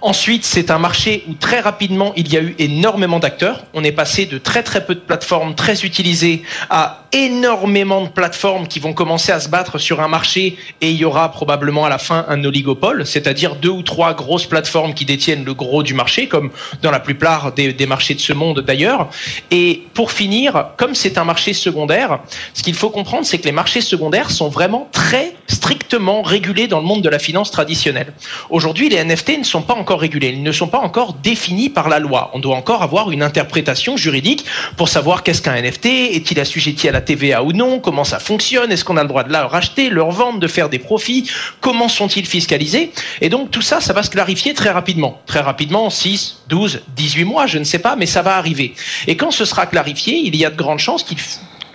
Ensuite, 0.00 0.44
c'est 0.44 0.70
un 0.70 0.78
marché 0.78 1.24
où 1.28 1.34
très 1.34 1.60
rapidement 1.60 2.12
il 2.16 2.32
y 2.32 2.36
a 2.36 2.40
eu 2.40 2.54
énormément 2.58 3.18
d'acteurs. 3.18 3.64
On 3.74 3.82
est 3.82 3.92
passé 3.92 4.24
de 4.24 4.38
très 4.38 4.62
très 4.62 4.86
peu 4.86 4.94
de 4.94 5.00
plateformes 5.00 5.56
très 5.56 5.84
utilisées 5.84 6.42
à 6.70 7.07
énormément 7.12 8.02
de 8.02 8.08
plateformes 8.08 8.66
qui 8.66 8.80
vont 8.80 8.92
commencer 8.92 9.32
à 9.32 9.40
se 9.40 9.48
battre 9.48 9.78
sur 9.78 10.00
un 10.00 10.08
marché 10.08 10.56
et 10.80 10.90
il 10.90 10.96
y 10.96 11.04
aura 11.04 11.30
probablement 11.30 11.84
à 11.84 11.88
la 11.88 11.98
fin 11.98 12.24
un 12.28 12.44
oligopole, 12.44 13.06
c'est-à-dire 13.06 13.56
deux 13.56 13.70
ou 13.70 13.82
trois 13.82 14.14
grosses 14.14 14.46
plateformes 14.46 14.94
qui 14.94 15.04
détiennent 15.04 15.44
le 15.44 15.54
gros 15.54 15.82
du 15.82 15.94
marché, 15.94 16.28
comme 16.28 16.50
dans 16.82 16.90
la 16.90 17.00
plupart 17.00 17.52
des, 17.52 17.72
des 17.72 17.86
marchés 17.86 18.14
de 18.14 18.20
ce 18.20 18.32
monde 18.32 18.60
d'ailleurs. 18.60 19.08
Et 19.50 19.82
pour 19.94 20.12
finir, 20.12 20.70
comme 20.76 20.94
c'est 20.94 21.18
un 21.18 21.24
marché 21.24 21.52
secondaire, 21.52 22.20
ce 22.54 22.62
qu'il 22.62 22.74
faut 22.74 22.90
comprendre, 22.90 23.24
c'est 23.24 23.38
que 23.38 23.44
les 23.44 23.52
marchés 23.52 23.80
secondaires 23.80 24.30
sont 24.30 24.48
vraiment 24.48 24.88
très 24.92 25.34
strictement 25.46 26.22
régulés 26.22 26.68
dans 26.68 26.80
le 26.80 26.86
monde 26.86 27.02
de 27.02 27.08
la 27.08 27.18
finance 27.18 27.50
traditionnelle. 27.50 28.12
Aujourd'hui, 28.50 28.88
les 28.88 29.02
NFT 29.02 29.38
ne 29.38 29.44
sont 29.44 29.62
pas 29.62 29.74
encore 29.74 30.00
régulés, 30.00 30.28
ils 30.28 30.42
ne 30.42 30.52
sont 30.52 30.68
pas 30.68 30.78
encore 30.78 31.14
définis 31.14 31.70
par 31.70 31.88
la 31.88 31.98
loi. 31.98 32.30
On 32.34 32.38
doit 32.38 32.56
encore 32.56 32.82
avoir 32.82 33.10
une 33.10 33.22
interprétation 33.22 33.96
juridique 33.96 34.44
pour 34.76 34.88
savoir 34.88 35.22
qu'est-ce 35.22 35.42
qu'un 35.42 35.60
NFT, 35.60 35.86
est-il 35.86 36.38
assujetti 36.40 36.88
à 36.88 36.92
la 36.92 36.97
TVA 37.00 37.42
ou 37.42 37.52
non, 37.52 37.80
comment 37.80 38.04
ça 38.04 38.18
fonctionne, 38.18 38.72
est-ce 38.72 38.84
qu'on 38.84 38.96
a 38.96 39.02
le 39.02 39.08
droit 39.08 39.24
de 39.24 39.32
la 39.32 39.46
racheter, 39.46 39.90
leur 39.90 40.10
vendre, 40.10 40.38
de 40.38 40.48
faire 40.48 40.68
des 40.68 40.78
profits, 40.78 41.30
comment 41.60 41.88
sont-ils 41.88 42.26
fiscalisés. 42.26 42.92
Et 43.20 43.28
donc 43.28 43.50
tout 43.50 43.62
ça, 43.62 43.80
ça 43.80 43.92
va 43.92 44.02
se 44.02 44.10
clarifier 44.10 44.54
très 44.54 44.70
rapidement. 44.70 45.20
Très 45.26 45.40
rapidement, 45.40 45.90
6, 45.90 46.42
12, 46.48 46.82
18 46.96 47.24
mois, 47.24 47.46
je 47.46 47.58
ne 47.58 47.64
sais 47.64 47.78
pas, 47.78 47.96
mais 47.96 48.06
ça 48.06 48.22
va 48.22 48.36
arriver. 48.36 48.74
Et 49.06 49.16
quand 49.16 49.30
ce 49.30 49.44
sera 49.44 49.66
clarifié, 49.66 50.16
il 50.16 50.36
y 50.36 50.44
a 50.44 50.50
de 50.50 50.56
grandes 50.56 50.78
chances 50.78 51.02
qu'il 51.02 51.18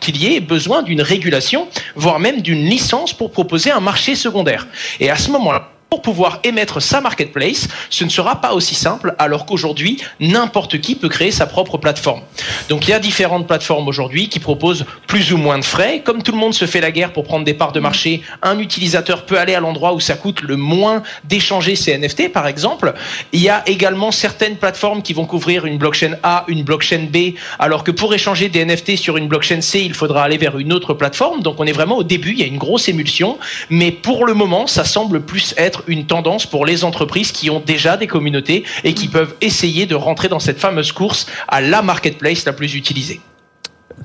qu'il 0.03 0.17
y 0.17 0.35
ait 0.35 0.41
besoin 0.41 0.83
d'une 0.83 1.01
régulation, 1.01 1.69
voire 1.95 2.19
même 2.19 2.41
d'une 2.41 2.65
licence 2.65 3.13
pour 3.13 3.31
proposer 3.31 3.71
un 3.71 3.79
marché 3.79 4.15
secondaire. 4.15 4.67
Et 4.99 5.09
à 5.09 5.15
ce 5.15 5.31
moment-là, 5.31 5.72
pour 5.93 6.01
pouvoir 6.01 6.39
émettre 6.43 6.81
sa 6.81 7.01
marketplace, 7.01 7.67
ce 7.91 8.03
ne 8.03 8.09
sera 8.09 8.41
pas 8.41 8.53
aussi 8.53 8.73
simple, 8.73 9.13
alors 9.19 9.45
qu'aujourd'hui, 9.45 10.01
n'importe 10.19 10.81
qui 10.81 10.95
peut 10.95 11.07
créer 11.07 11.29
sa 11.29 11.45
propre 11.45 11.77
plateforme. 11.77 12.21
Donc 12.67 12.87
il 12.87 12.89
y 12.89 12.93
a 12.93 12.99
différentes 12.99 13.45
plateformes 13.45 13.87
aujourd'hui 13.87 14.27
qui 14.27 14.39
proposent 14.39 14.85
plus 15.05 15.31
ou 15.33 15.37
moins 15.37 15.59
de 15.59 15.63
frais. 15.63 16.01
Comme 16.03 16.23
tout 16.23 16.31
le 16.31 16.39
monde 16.39 16.55
se 16.55 16.65
fait 16.65 16.81
la 16.81 16.89
guerre 16.89 17.13
pour 17.13 17.25
prendre 17.25 17.45
des 17.45 17.53
parts 17.53 17.73
de 17.73 17.79
marché, 17.79 18.23
un 18.41 18.57
utilisateur 18.57 19.27
peut 19.27 19.37
aller 19.37 19.53
à 19.53 19.59
l'endroit 19.59 19.93
où 19.93 19.99
ça 19.99 20.15
coûte 20.15 20.41
le 20.41 20.57
moins 20.57 21.03
d'échanger 21.25 21.75
ses 21.75 21.95
NFT, 21.95 22.31
par 22.31 22.47
exemple. 22.47 22.95
Il 23.31 23.43
y 23.43 23.49
a 23.49 23.61
également 23.67 24.09
certaines 24.09 24.57
plateformes 24.57 25.03
qui 25.03 25.13
vont 25.13 25.27
couvrir 25.27 25.67
une 25.67 25.77
blockchain 25.77 26.15
A, 26.23 26.43
une 26.47 26.63
blockchain 26.63 27.05
B, 27.13 27.35
alors 27.59 27.83
que 27.83 27.91
pour 27.91 28.15
échanger 28.15 28.49
des 28.49 28.65
NFT 28.65 28.95
sur 28.95 29.15
une 29.15 29.27
blockchain 29.27 29.61
C, 29.61 29.81
il 29.81 29.93
faudra 29.93 30.23
aller 30.23 30.39
vers 30.39 30.57
une 30.57 30.73
autre 30.73 30.95
plateforme. 30.95 31.43
Donc 31.43 31.59
on 31.59 31.65
est 31.67 31.71
vraiment 31.71 31.97
au 31.97 32.03
début, 32.03 32.31
il 32.31 32.39
y 32.39 32.43
a 32.43 32.47
une 32.47 32.57
grosse 32.57 32.89
émulsion, 32.89 33.37
mais 33.69 33.91
pour 33.91 34.25
le 34.25 34.33
moment, 34.33 34.65
ça 34.65 34.85
semble 34.85 35.21
plus 35.21 35.53
être 35.55 35.82
une 35.87 36.05
tendance 36.05 36.45
pour 36.45 36.65
les 36.65 36.83
entreprises 36.83 37.31
qui 37.31 37.49
ont 37.49 37.61
déjà 37.65 37.97
des 37.97 38.07
communautés 38.07 38.63
et 38.83 38.93
qui 38.93 39.07
peuvent 39.07 39.35
essayer 39.41 39.85
de 39.85 39.95
rentrer 39.95 40.29
dans 40.29 40.39
cette 40.39 40.59
fameuse 40.59 40.91
course 40.91 41.25
à 41.47 41.61
la 41.61 41.81
marketplace 41.81 42.45
la 42.45 42.53
plus 42.53 42.75
utilisée. 42.75 43.21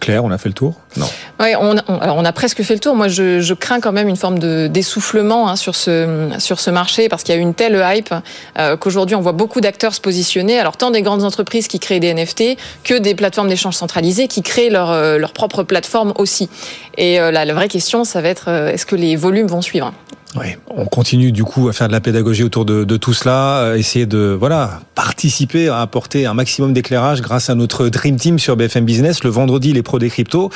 Claire, 0.00 0.25
on 0.25 0.30
a 0.30 0.38
fait 0.38 0.49
le 0.49 0.54
tour? 0.54 0.75
Non. 0.97 1.06
Ouais, 1.40 1.56
on, 1.56 1.75
on, 1.88 1.99
alors 1.99 2.16
on 2.16 2.25
a 2.25 2.32
presque 2.32 2.62
fait 2.62 2.75
le 2.75 2.80
tour. 2.80 2.94
Moi, 2.94 3.08
je, 3.08 3.40
je 3.40 3.54
crains 3.54 3.80
quand 3.80 3.92
même 3.92 4.08
une 4.08 4.16
forme 4.16 4.38
de 4.38 4.66
d'essoufflement 4.66 5.49
hein, 5.49 5.56
sur 5.56 5.75
ce 5.75 6.28
sur 6.38 6.61
ce 6.61 6.70
marché 6.70 7.08
parce 7.08 7.23
qu'il 7.23 7.35
y 7.35 7.38
a 7.38 7.40
eu 7.40 7.42
une 7.42 7.54
telle 7.54 7.82
hype 7.85 8.14
euh, 8.58 8.76
qu'aujourd'hui 8.76 9.16
on 9.16 9.20
voit 9.20 9.32
beaucoup 9.32 9.61
d'acteurs 9.61 9.94
se 9.94 10.00
positionner. 10.00 10.58
Alors 10.58 10.76
tant 10.76 10.90
des 10.90 11.02
grandes 11.02 11.25
entreprises 11.25 11.68
qui 11.68 11.80
créent 11.80 12.00
des 12.00 12.12
NFT 12.14 12.56
que 12.85 12.99
des 12.99 13.14
plateformes 13.14 13.49
d'échange 13.49 13.75
centralisées 13.75 14.28
qui 14.28 14.42
créent 14.42 14.70
leur 14.70 14.90
euh, 14.90 15.18
leur 15.18 15.32
propre 15.32 15.62
plateforme 15.62 16.12
aussi. 16.16 16.49
Et 16.97 17.18
euh, 17.18 17.30
la, 17.30 17.44
la 17.44 17.54
vraie 17.54 17.68
question, 17.68 18.04
ça 18.04 18.20
va 18.20 18.28
être 18.28 18.49
euh, 18.49 18.73
est-ce 18.73 18.87
que 18.87 18.97
les 18.97 19.16
volumes 19.16 19.49
vont 19.49 19.62
suivre? 19.62 19.92
Oui, 20.37 20.56
on 20.68 20.85
continue 20.85 21.32
du 21.32 21.42
coup 21.42 21.68
à 21.68 21.73
faire 21.73 21.88
de 21.88 21.92
la 21.92 22.02
pédagogie 22.02 22.44
autour 22.44 22.66
de, 22.66 22.85
de 22.85 22.97
tout 22.99 23.14
cela, 23.14 23.61
euh, 23.61 23.76
essayer 23.76 24.04
de 24.04 24.37
voilà 24.38 24.82
participer 24.94 25.68
à 25.68 25.80
apporter 25.80 26.26
un 26.26 26.35
maximum 26.35 26.75
d'éclairage 26.75 27.23
grâce 27.23 27.49
à 27.49 27.54
notre 27.54 27.88
Dream 27.88 28.16
Team 28.16 28.38
sur 28.38 28.54
BFM 28.54 28.85
Business. 28.85 29.25
Le 29.25 29.30
vendredi, 29.30 29.73
les 29.73 29.82
pros 29.82 29.99
des 29.99 30.11
cryptos, 30.11 30.50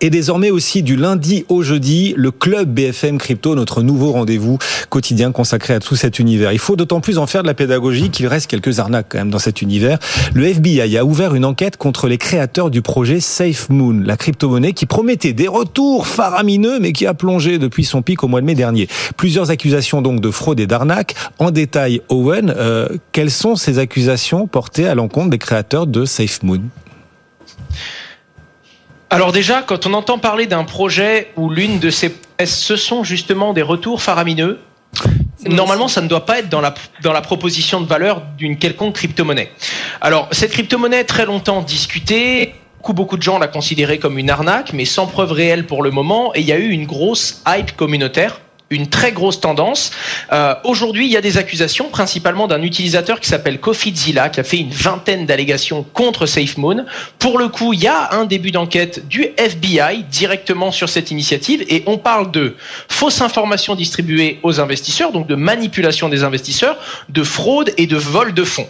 et 0.00 0.08
désormais 0.08 0.50
aussi 0.50 0.82
du 0.82 0.96
lundi 0.96 1.44
au 1.48 1.62
jeudi, 1.62 2.14
le 2.16 2.30
club 2.30 2.72
BFM 2.72 3.18
Crypto, 3.18 3.54
notre 3.54 3.82
nouveau 3.82 4.12
rendez-vous 4.12 4.56
quotidien 4.88 5.30
consacré 5.30 5.74
à 5.74 5.80
tout 5.80 5.96
cet 5.96 6.18
univers. 6.18 6.52
Il 6.52 6.58
faut 6.58 6.76
d'autant 6.76 7.00
plus 7.00 7.18
en 7.18 7.26
faire 7.26 7.42
de 7.42 7.48
la 7.48 7.54
pédagogie 7.54 8.08
qu'il 8.08 8.28
reste 8.28 8.46
quelques 8.46 8.78
arnaques 8.78 9.08
quand 9.10 9.18
même 9.18 9.30
dans 9.30 9.38
cet 9.38 9.60
univers. 9.60 9.98
Le 10.32 10.46
FBI 10.46 10.96
a 10.96 11.04
ouvert 11.04 11.34
une 11.34 11.44
enquête 11.44 11.76
contre 11.76 12.08
les 12.08 12.16
créateurs 12.16 12.70
du 12.70 12.80
projet 12.80 13.20
Safe 13.20 13.68
Moon, 13.68 14.00
la 14.02 14.16
crypto-monnaie 14.16 14.72
qui 14.72 14.86
promettait 14.86 15.34
des 15.34 15.48
retours 15.48 16.06
faramineux, 16.06 16.78
mais 16.80 16.92
qui 16.92 17.04
a 17.06 17.12
plongé 17.12 17.58
depuis 17.58 17.84
son 17.84 18.00
pic 18.00 18.24
au 18.24 18.28
mois 18.28 18.40
de 18.40 18.46
mai 18.46 18.54
dernier. 18.54 18.88
Plusieurs 19.18 19.50
accusations 19.50 20.00
donc 20.00 20.20
de 20.20 20.30
fraude 20.30 20.60
et 20.60 20.66
d'arnaque. 20.66 21.14
En 21.38 21.50
détail, 21.50 22.00
Owen, 22.08 22.54
euh, 22.56 22.88
quelles 23.12 23.32
sont 23.32 23.56
ces 23.56 23.78
accusations 23.78 24.46
portées 24.46 24.86
à 24.86 24.94
l'encontre 24.94 25.28
des 25.28 25.38
créateurs 25.38 25.86
de 25.86 26.06
SafeMoon 26.06 26.62
alors 29.10 29.32
déjà, 29.32 29.62
quand 29.62 29.86
on 29.86 29.94
entend 29.94 30.18
parler 30.18 30.46
d'un 30.46 30.64
projet 30.64 31.28
où 31.36 31.48
l'une 31.48 31.78
de 31.78 31.88
ces 31.88 32.14
ce 32.44 32.76
sont 32.76 33.04
justement 33.04 33.54
des 33.54 33.62
retours 33.62 34.02
faramineux, 34.02 34.58
Normalement, 35.46 35.88
ça 35.88 36.00
ne 36.00 36.08
doit 36.08 36.26
pas 36.26 36.40
être 36.40 36.48
dans 36.48 36.60
la, 36.60 36.74
dans 37.02 37.12
la 37.12 37.20
proposition 37.20 37.80
de 37.80 37.86
valeur 37.86 38.22
d'une 38.36 38.58
quelconque 38.58 38.96
crypto-monnaie. 38.96 39.50
Alors, 40.00 40.28
cette 40.32 40.50
crypto-monnaie, 40.50 41.04
très 41.04 41.24
longtemps 41.24 41.62
discutée, 41.62 42.54
beaucoup, 42.78 42.92
beaucoup 42.92 43.16
de 43.16 43.22
gens 43.22 43.38
la 43.38 43.48
considéraient 43.48 43.98
comme 43.98 44.18
une 44.18 44.30
arnaque, 44.30 44.72
mais 44.72 44.84
sans 44.84 45.06
preuve 45.06 45.32
réelle 45.32 45.66
pour 45.66 45.82
le 45.82 45.90
moment, 45.90 46.34
et 46.34 46.40
il 46.40 46.46
y 46.46 46.52
a 46.52 46.58
eu 46.58 46.70
une 46.70 46.86
grosse 46.86 47.42
hype 47.46 47.76
communautaire 47.76 48.40
une 48.70 48.88
très 48.88 49.12
grosse 49.12 49.40
tendance. 49.40 49.90
Euh, 50.32 50.54
Aujourd'hui, 50.64 51.06
il 51.06 51.12
y 51.12 51.16
a 51.16 51.20
des 51.20 51.38
accusations, 51.38 51.88
principalement 51.88 52.46
d'un 52.46 52.62
utilisateur 52.62 53.20
qui 53.20 53.28
s'appelle 53.28 53.58
Zilla, 53.94 54.28
qui 54.28 54.40
a 54.40 54.44
fait 54.44 54.58
une 54.58 54.70
vingtaine 54.70 55.26
d'allégations 55.26 55.84
contre 55.94 56.26
SafeMoon. 56.26 56.84
Pour 57.18 57.38
le 57.38 57.48
coup, 57.48 57.72
il 57.72 57.80
y 57.80 57.86
a 57.86 58.12
un 58.12 58.24
début 58.24 58.50
d'enquête 58.50 59.08
du 59.08 59.26
FBI 59.36 60.04
directement 60.10 60.70
sur 60.70 60.88
cette 60.88 61.10
initiative, 61.10 61.64
et 61.68 61.82
on 61.86 61.98
parle 61.98 62.30
de 62.30 62.56
fausses 62.88 63.22
informations 63.22 63.74
distribuées 63.74 64.38
aux 64.42 64.60
investisseurs, 64.60 65.12
donc 65.12 65.26
de 65.26 65.34
manipulation 65.34 66.08
des 66.08 66.22
investisseurs, 66.22 66.76
de 67.08 67.22
fraude 67.22 67.72
et 67.76 67.86
de 67.86 67.96
vol 67.96 68.34
de 68.34 68.44
fonds. 68.44 68.68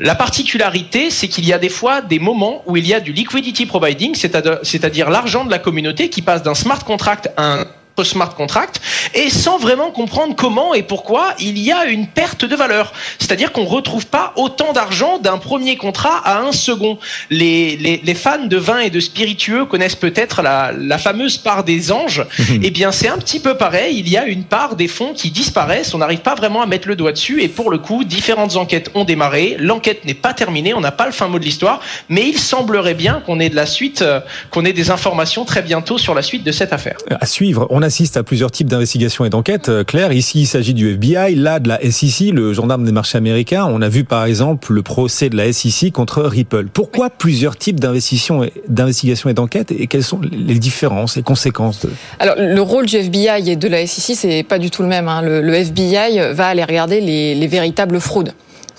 La 0.00 0.14
particularité, 0.14 1.10
c'est 1.10 1.28
qu'il 1.28 1.46
y 1.46 1.52
a 1.52 1.58
des 1.58 1.68
fois 1.68 2.00
des 2.00 2.18
moments 2.18 2.62
où 2.66 2.76
il 2.76 2.86
y 2.86 2.94
a 2.94 3.00
du 3.00 3.12
liquidity 3.12 3.66
providing, 3.66 4.14
c'est-à-dire 4.14 5.10
l'argent 5.10 5.44
de 5.44 5.50
la 5.50 5.58
communauté 5.58 6.08
qui 6.08 6.22
passe 6.22 6.42
d'un 6.42 6.54
smart 6.54 6.82
contract 6.84 7.30
à 7.36 7.54
un 7.54 7.66
smart 8.02 8.34
contract 8.34 8.80
et 9.14 9.30
sans 9.30 9.58
vraiment 9.58 9.90
comprendre 9.90 10.34
comment 10.34 10.74
et 10.74 10.82
pourquoi 10.82 11.34
il 11.38 11.58
y 11.58 11.70
a 11.70 11.84
une 11.84 12.06
perte 12.06 12.44
de 12.44 12.56
valeur. 12.56 12.92
C'est-à-dire 13.18 13.52
qu'on 13.52 13.64
retrouve 13.64 14.06
pas 14.06 14.32
autant 14.36 14.72
d'argent 14.72 15.18
d'un 15.18 15.38
premier 15.38 15.76
contrat 15.76 16.18
à 16.24 16.40
un 16.40 16.52
second. 16.52 16.98
Les, 17.30 17.76
les, 17.76 18.00
les, 18.02 18.14
fans 18.14 18.46
de 18.46 18.56
vin 18.56 18.80
et 18.80 18.90
de 18.90 19.00
spiritueux 19.00 19.66
connaissent 19.66 19.94
peut-être 19.94 20.42
la, 20.42 20.72
la 20.72 20.98
fameuse 20.98 21.38
part 21.38 21.64
des 21.64 21.92
anges. 21.92 22.24
eh 22.62 22.70
bien, 22.70 22.90
c'est 22.90 23.08
un 23.08 23.18
petit 23.18 23.40
peu 23.40 23.56
pareil. 23.56 23.98
Il 23.98 24.08
y 24.08 24.16
a 24.16 24.26
une 24.26 24.44
part 24.44 24.76
des 24.76 24.88
fonds 24.88 25.12
qui 25.14 25.30
disparaissent. 25.30 25.94
On 25.94 25.98
n'arrive 25.98 26.20
pas 26.20 26.34
vraiment 26.34 26.62
à 26.62 26.66
mettre 26.66 26.88
le 26.88 26.96
doigt 26.96 27.12
dessus. 27.12 27.42
Et 27.42 27.48
pour 27.48 27.70
le 27.70 27.78
coup, 27.78 28.04
différentes 28.04 28.56
enquêtes 28.56 28.90
ont 28.94 29.04
démarré. 29.04 29.56
L'enquête 29.58 30.04
n'est 30.04 30.14
pas 30.14 30.34
terminée. 30.34 30.74
On 30.74 30.80
n'a 30.80 30.92
pas 30.92 31.06
le 31.06 31.12
fin 31.12 31.28
mot 31.28 31.38
de 31.38 31.44
l'histoire. 31.44 31.80
Mais 32.08 32.26
il 32.26 32.38
semblerait 32.38 32.94
bien 32.94 33.22
qu'on 33.24 33.40
ait 33.40 33.50
de 33.50 33.56
la 33.56 33.66
suite, 33.66 34.02
euh, 34.02 34.20
qu'on 34.50 34.64
ait 34.64 34.72
des 34.72 34.90
informations 34.90 35.44
très 35.44 35.62
bientôt 35.62 35.98
sur 35.98 36.14
la 36.14 36.22
suite 36.22 36.44
de 36.44 36.52
cette 36.52 36.72
affaire. 36.72 36.96
À 37.20 37.26
suivre. 37.26 37.66
On 37.70 37.83
assiste 37.84 38.16
à 38.16 38.22
plusieurs 38.22 38.50
types 38.50 38.66
d'investigations 38.68 39.24
et 39.24 39.30
d'enquêtes. 39.30 39.68
Euh, 39.68 39.84
Claire, 39.84 40.12
ici, 40.12 40.40
il 40.40 40.46
s'agit 40.46 40.74
du 40.74 40.90
FBI, 40.90 41.34
là, 41.36 41.60
de 41.60 41.68
la 41.68 41.78
SEC, 41.90 42.32
le 42.32 42.52
gendarme 42.52 42.84
des 42.84 42.92
marchés 42.92 43.18
américains. 43.18 43.66
On 43.66 43.80
a 43.82 43.88
vu, 43.88 44.04
par 44.04 44.24
exemple, 44.24 44.72
le 44.72 44.82
procès 44.82 45.28
de 45.28 45.36
la 45.36 45.52
SEC 45.52 45.92
contre 45.92 46.22
Ripple. 46.22 46.66
Pourquoi 46.72 47.10
plusieurs 47.10 47.56
types 47.56 47.78
d'investigations 47.78 48.42
et 48.44 49.34
d'enquêtes 49.34 49.70
et 49.70 49.86
quelles 49.86 50.02
sont 50.02 50.20
les 50.20 50.58
différences 50.58 51.16
et 51.16 51.22
conséquences 51.22 51.80
de... 51.80 51.90
Alors, 52.18 52.34
le 52.38 52.60
rôle 52.60 52.86
du 52.86 52.96
FBI 52.96 53.50
et 53.50 53.56
de 53.56 53.68
la 53.68 53.86
SEC, 53.86 54.16
c'est 54.16 54.42
pas 54.42 54.58
du 54.58 54.70
tout 54.70 54.82
le 54.82 54.88
même. 54.88 55.08
Hein. 55.08 55.22
Le, 55.22 55.40
le, 55.40 55.54
FBI 55.54 56.32
va 56.32 56.48
aller 56.48 56.64
regarder 56.64 57.00
les, 57.00 57.34
les 57.34 57.46
véritables 57.46 58.00
fraudes. 58.00 58.32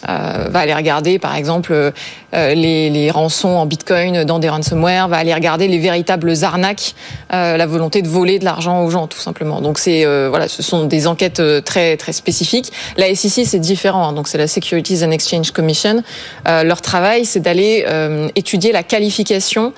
Euh, 0.08 0.48
va 0.50 0.60
aller 0.60 0.74
regarder 0.74 1.18
par 1.18 1.36
exemple 1.36 1.74
euh, 1.74 1.92
les, 2.32 2.90
les, 2.90 3.10
rançons 3.10 3.50
en 3.50 3.66
bitcoin 3.66 4.24
dans 4.24 4.38
des 4.38 4.50
ransomware, 4.50 5.08
va 5.08 5.18
aller 5.18 5.34
regarder 5.34 5.68
les 5.68 5.80
véritables 5.80 6.32
arnaques, 6.44 6.94
euh, 7.34 7.58
la 7.58 7.66
volonté 7.66 8.04
de 8.04 8.08
voler 8.08 8.38
de 8.38 8.46
l'argent 8.46 8.84
aux 8.84 8.90
gens 8.92 9.08
tout 9.08 9.20
simplement. 9.20 9.62
Donc 9.62 9.80
c'est 9.80 10.06
voilà, 10.28 10.48
ce 10.48 10.62
sont 10.62 10.86
des 10.86 11.08
enquêtes 11.08 11.42
très 11.64 11.98
très 11.98 12.14
spécifiques. 12.14 12.72
La 12.98 13.14
SEC 13.16 13.46
c'est 13.46 13.60
différent, 13.60 14.08
hein. 14.08 14.14
donc 14.14 14.28
c'est 14.28 14.38
la 14.38 14.48
Securities 14.48 15.04
and 15.04 15.12
Exchange 15.12 15.52
Commission. 15.52 16.04
leur 16.46 16.82
travail 16.82 17.26
c'est 17.26 17.40
d'aller 17.40 17.86
étudier 18.36 18.72
la 18.72 18.84
qualification 18.84 19.74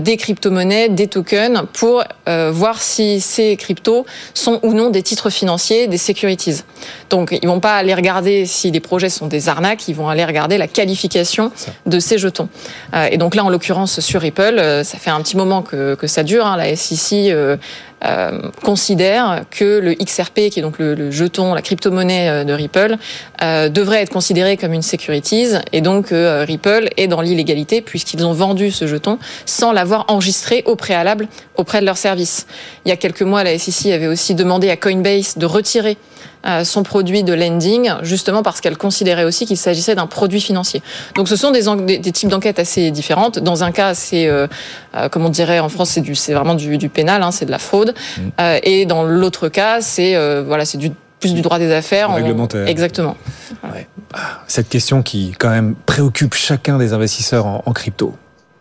des 0.00 0.16
crypto-monnaies, 0.16 0.88
des 0.88 1.08
tokens, 1.08 1.64
pour 1.72 2.04
euh, 2.28 2.50
voir 2.52 2.80
si 2.80 3.20
ces 3.20 3.56
cryptos 3.56 4.06
sont 4.32 4.60
ou 4.62 4.72
non 4.72 4.90
des 4.90 5.02
titres 5.02 5.30
financiers, 5.30 5.86
des 5.86 5.98
securities. 5.98 6.62
Donc, 7.10 7.36
ils 7.42 7.46
vont 7.46 7.60
pas 7.60 7.76
aller 7.76 7.94
regarder 7.94 8.46
si 8.46 8.70
les 8.70 8.80
projets 8.80 9.10
sont 9.10 9.26
des 9.26 9.48
arnaques, 9.48 9.88
ils 9.88 9.94
vont 9.94 10.08
aller 10.08 10.24
regarder 10.24 10.56
la 10.56 10.68
qualification 10.68 11.52
de 11.86 11.98
ces 11.98 12.18
jetons. 12.18 12.48
Euh, 12.94 13.08
et 13.10 13.18
donc 13.18 13.34
là, 13.34 13.44
en 13.44 13.50
l'occurrence, 13.50 14.00
sur 14.00 14.22
Ripple, 14.22 14.58
euh, 14.58 14.84
ça 14.84 14.98
fait 14.98 15.10
un 15.10 15.20
petit 15.20 15.36
moment 15.36 15.62
que, 15.62 15.94
que 15.94 16.06
ça 16.06 16.22
dure. 16.22 16.46
Hein. 16.46 16.56
La 16.56 16.74
SEC 16.76 17.34
euh, 18.04 18.50
considère 18.62 19.44
que 19.50 19.78
le 19.78 19.94
XRP, 19.94 20.50
qui 20.50 20.58
est 20.58 20.62
donc 20.62 20.78
le, 20.78 21.10
jeton, 21.10 21.54
la 21.54 21.62
crypto-monnaie 21.62 22.28
euh, 22.28 22.44
de 22.44 22.52
Ripple, 22.52 22.96
euh, 23.42 23.68
devrait 23.68 24.02
être 24.02 24.12
considéré 24.12 24.56
comme 24.56 24.72
une 24.72 24.82
securities 24.82 25.52
et 25.72 25.80
donc 25.80 26.08
Ripple 26.10 26.90
est 26.96 27.06
dans 27.06 27.20
l'illégalité 27.20 27.80
puisqu'ils 27.80 28.24
ont 28.26 28.32
vendu 28.32 28.70
ce 28.70 28.86
jeton 28.86 29.18
sans 29.46 29.72
l'avoir 29.72 30.04
enregistré 30.08 30.62
au 30.66 30.76
préalable 30.76 31.28
auprès 31.56 31.80
de 31.80 31.86
leur 31.86 31.96
service. 31.96 32.46
Il 32.84 32.90
y 32.90 32.92
a 32.92 32.96
quelques 32.96 33.22
mois, 33.22 33.42
la 33.44 33.58
SEC 33.58 33.92
avait 33.92 34.06
aussi 34.06 34.34
demandé 34.34 34.70
à 34.70 34.76
Coinbase 34.76 35.38
de 35.38 35.46
retirer 35.46 35.96
son 36.64 36.82
produit 36.82 37.22
de 37.22 37.32
lending, 37.32 37.90
justement 38.02 38.42
parce 38.42 38.60
qu'elle 38.60 38.76
considérait 38.76 39.24
aussi 39.24 39.46
qu'il 39.46 39.56
s'agissait 39.56 39.94
d'un 39.94 40.06
produit 40.06 40.40
financier. 40.40 40.82
Donc 41.16 41.28
ce 41.28 41.36
sont 41.36 41.50
des, 41.50 41.98
des, 41.98 42.12
types 42.12 42.28
d'enquêtes 42.28 42.58
assez 42.58 42.90
différentes. 42.90 43.38
Dans 43.38 43.64
un 43.64 43.72
cas, 43.72 43.94
c'est, 43.94 44.26
euh, 44.26 44.46
comme 45.10 45.24
on 45.24 45.30
dirait 45.30 45.60
en 45.60 45.68
France, 45.68 45.98
c'est, 46.14 46.32
vraiment 46.32 46.54
du, 46.54 46.78
du 46.78 46.88
pénal, 46.88 47.22
hein, 47.22 47.30
c'est 47.30 47.46
de 47.46 47.50
la 47.50 47.58
fraude. 47.58 47.94
Mmh. 47.94 48.20
Euh, 48.40 48.58
et 48.62 48.86
dans 48.86 49.04
l'autre 49.04 49.48
cas, 49.48 49.80
c'est 49.80 50.14
euh, 50.16 50.42
voilà, 50.46 50.64
c'est 50.64 50.78
du 50.78 50.90
plus 51.20 51.34
du 51.34 51.40
droit 51.40 51.58
des 51.58 51.72
affaires. 51.72 52.14
Réglementaire. 52.14 52.68
Exactement. 52.68 53.16
Ouais. 53.62 53.88
Ah, 54.12 54.42
cette 54.46 54.68
question 54.68 55.02
qui 55.02 55.34
quand 55.38 55.48
même 55.48 55.74
préoccupe 55.86 56.34
chacun 56.34 56.76
des 56.76 56.92
investisseurs 56.92 57.46
en, 57.46 57.62
en 57.64 57.72
crypto. 57.72 58.14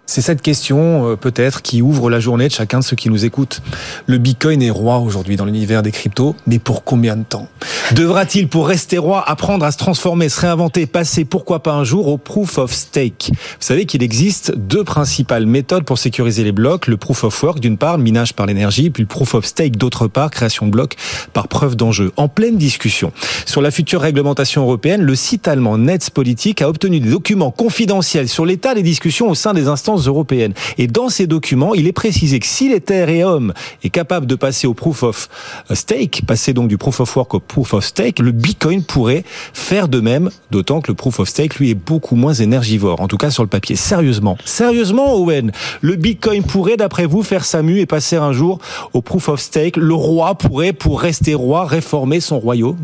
C'est 0.05 0.21
cette 0.21 0.41
question, 0.41 1.11
euh, 1.11 1.15
peut-être, 1.15 1.61
qui 1.61 1.81
ouvre 1.81 2.09
la 2.09 2.19
journée 2.19 2.49
de 2.49 2.53
chacun 2.53 2.79
de 2.79 2.83
ceux 2.83 2.97
qui 2.97 3.09
nous 3.09 3.23
écoutent. 3.23 3.61
Le 4.05 4.17
Bitcoin 4.17 4.61
est 4.61 4.69
roi 4.69 4.99
aujourd'hui 4.99 5.37
dans 5.37 5.45
l'univers 5.45 5.81
des 5.81 5.91
cryptos, 5.91 6.35
mais 6.45 6.59
pour 6.59 6.83
combien 6.83 7.15
de 7.15 7.23
temps? 7.23 7.47
Devra-t-il, 7.93 8.49
pour 8.49 8.67
rester 8.67 8.97
roi, 8.97 9.23
apprendre 9.25 9.65
à 9.65 9.71
se 9.71 9.77
transformer, 9.77 10.27
se 10.27 10.41
réinventer, 10.41 10.87
passer, 10.87 11.23
pourquoi 11.23 11.63
pas 11.63 11.71
un 11.71 11.85
jour, 11.85 12.07
au 12.07 12.17
proof 12.17 12.57
of 12.57 12.73
stake? 12.73 13.29
Vous 13.31 13.37
savez 13.61 13.85
qu'il 13.85 14.03
existe 14.03 14.53
deux 14.57 14.83
principales 14.83 15.45
méthodes 15.45 15.85
pour 15.85 15.97
sécuriser 15.97 16.43
les 16.43 16.51
blocs. 16.51 16.87
Le 16.87 16.97
proof 16.97 17.23
of 17.23 17.41
work, 17.41 17.61
d'une 17.61 17.77
part, 17.77 17.97
minage 17.97 18.33
par 18.33 18.45
l'énergie, 18.45 18.89
puis 18.89 19.03
le 19.03 19.07
proof 19.07 19.35
of 19.35 19.45
stake, 19.45 19.77
d'autre 19.77 20.07
part, 20.07 20.31
création 20.31 20.65
de 20.65 20.71
blocs 20.71 20.95
par 21.31 21.47
preuve 21.47 21.77
d'enjeu. 21.77 22.11
En 22.17 22.27
pleine 22.27 22.57
discussion 22.57 23.13
sur 23.45 23.61
la 23.61 23.71
future 23.71 24.01
réglementation 24.01 24.63
européenne, 24.63 25.01
le 25.01 25.15
site 25.15 25.47
allemand 25.47 25.77
Netzpolitik 25.77 26.61
a 26.61 26.67
obtenu 26.67 26.99
des 26.99 27.09
documents 27.09 27.51
confidentiels 27.51 28.27
sur 28.27 28.45
l'état 28.45 28.75
des 28.75 28.83
discussions 28.83 29.29
au 29.29 29.35
sein 29.35 29.53
des 29.53 29.69
instances 29.69 29.92
européennes. 29.97 30.53
Et 30.77 30.87
dans 30.87 31.09
ces 31.09 31.27
documents, 31.27 31.73
il 31.73 31.87
est 31.87 31.93
précisé 31.93 32.39
que 32.39 32.45
si 32.45 32.69
l'Ethereum 32.69 33.53
est 33.83 33.89
capable 33.89 34.25
de 34.25 34.35
passer 34.35 34.67
au 34.67 34.73
proof 34.73 35.03
of 35.03 35.29
stake, 35.73 36.23
passer 36.27 36.53
donc 36.53 36.67
du 36.67 36.77
proof 36.77 36.99
of 36.99 37.15
work 37.15 37.33
au 37.33 37.39
proof 37.39 37.73
of 37.73 37.83
stake, 37.83 38.19
le 38.19 38.31
Bitcoin 38.31 38.83
pourrait 38.83 39.23
faire 39.53 39.87
de 39.87 39.99
même, 39.99 40.29
d'autant 40.51 40.81
que 40.81 40.91
le 40.91 40.95
proof 40.95 41.19
of 41.19 41.29
stake, 41.29 41.55
lui, 41.55 41.71
est 41.71 41.75
beaucoup 41.75 42.15
moins 42.15 42.33
énergivore, 42.33 43.01
en 43.01 43.07
tout 43.07 43.17
cas 43.17 43.31
sur 43.31 43.43
le 43.43 43.49
papier. 43.49 43.75
Sérieusement, 43.75 44.37
sérieusement, 44.45 45.15
Owen, 45.15 45.51
le 45.81 45.95
Bitcoin 45.95 46.43
pourrait, 46.43 46.77
d'après 46.77 47.05
vous, 47.05 47.23
faire 47.23 47.45
sa 47.45 47.61
mue 47.61 47.79
et 47.79 47.85
passer 47.85 48.15
un 48.15 48.33
jour 48.33 48.59
au 48.93 49.01
proof 49.01 49.29
of 49.29 49.39
stake? 49.39 49.77
Le 49.77 49.93
roi 49.93 50.35
pourrait, 50.35 50.73
pour 50.73 51.01
rester 51.01 51.33
roi, 51.33 51.65
réformer 51.65 52.19
son 52.19 52.39
royaume? 52.39 52.77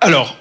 Alors, 0.00 0.36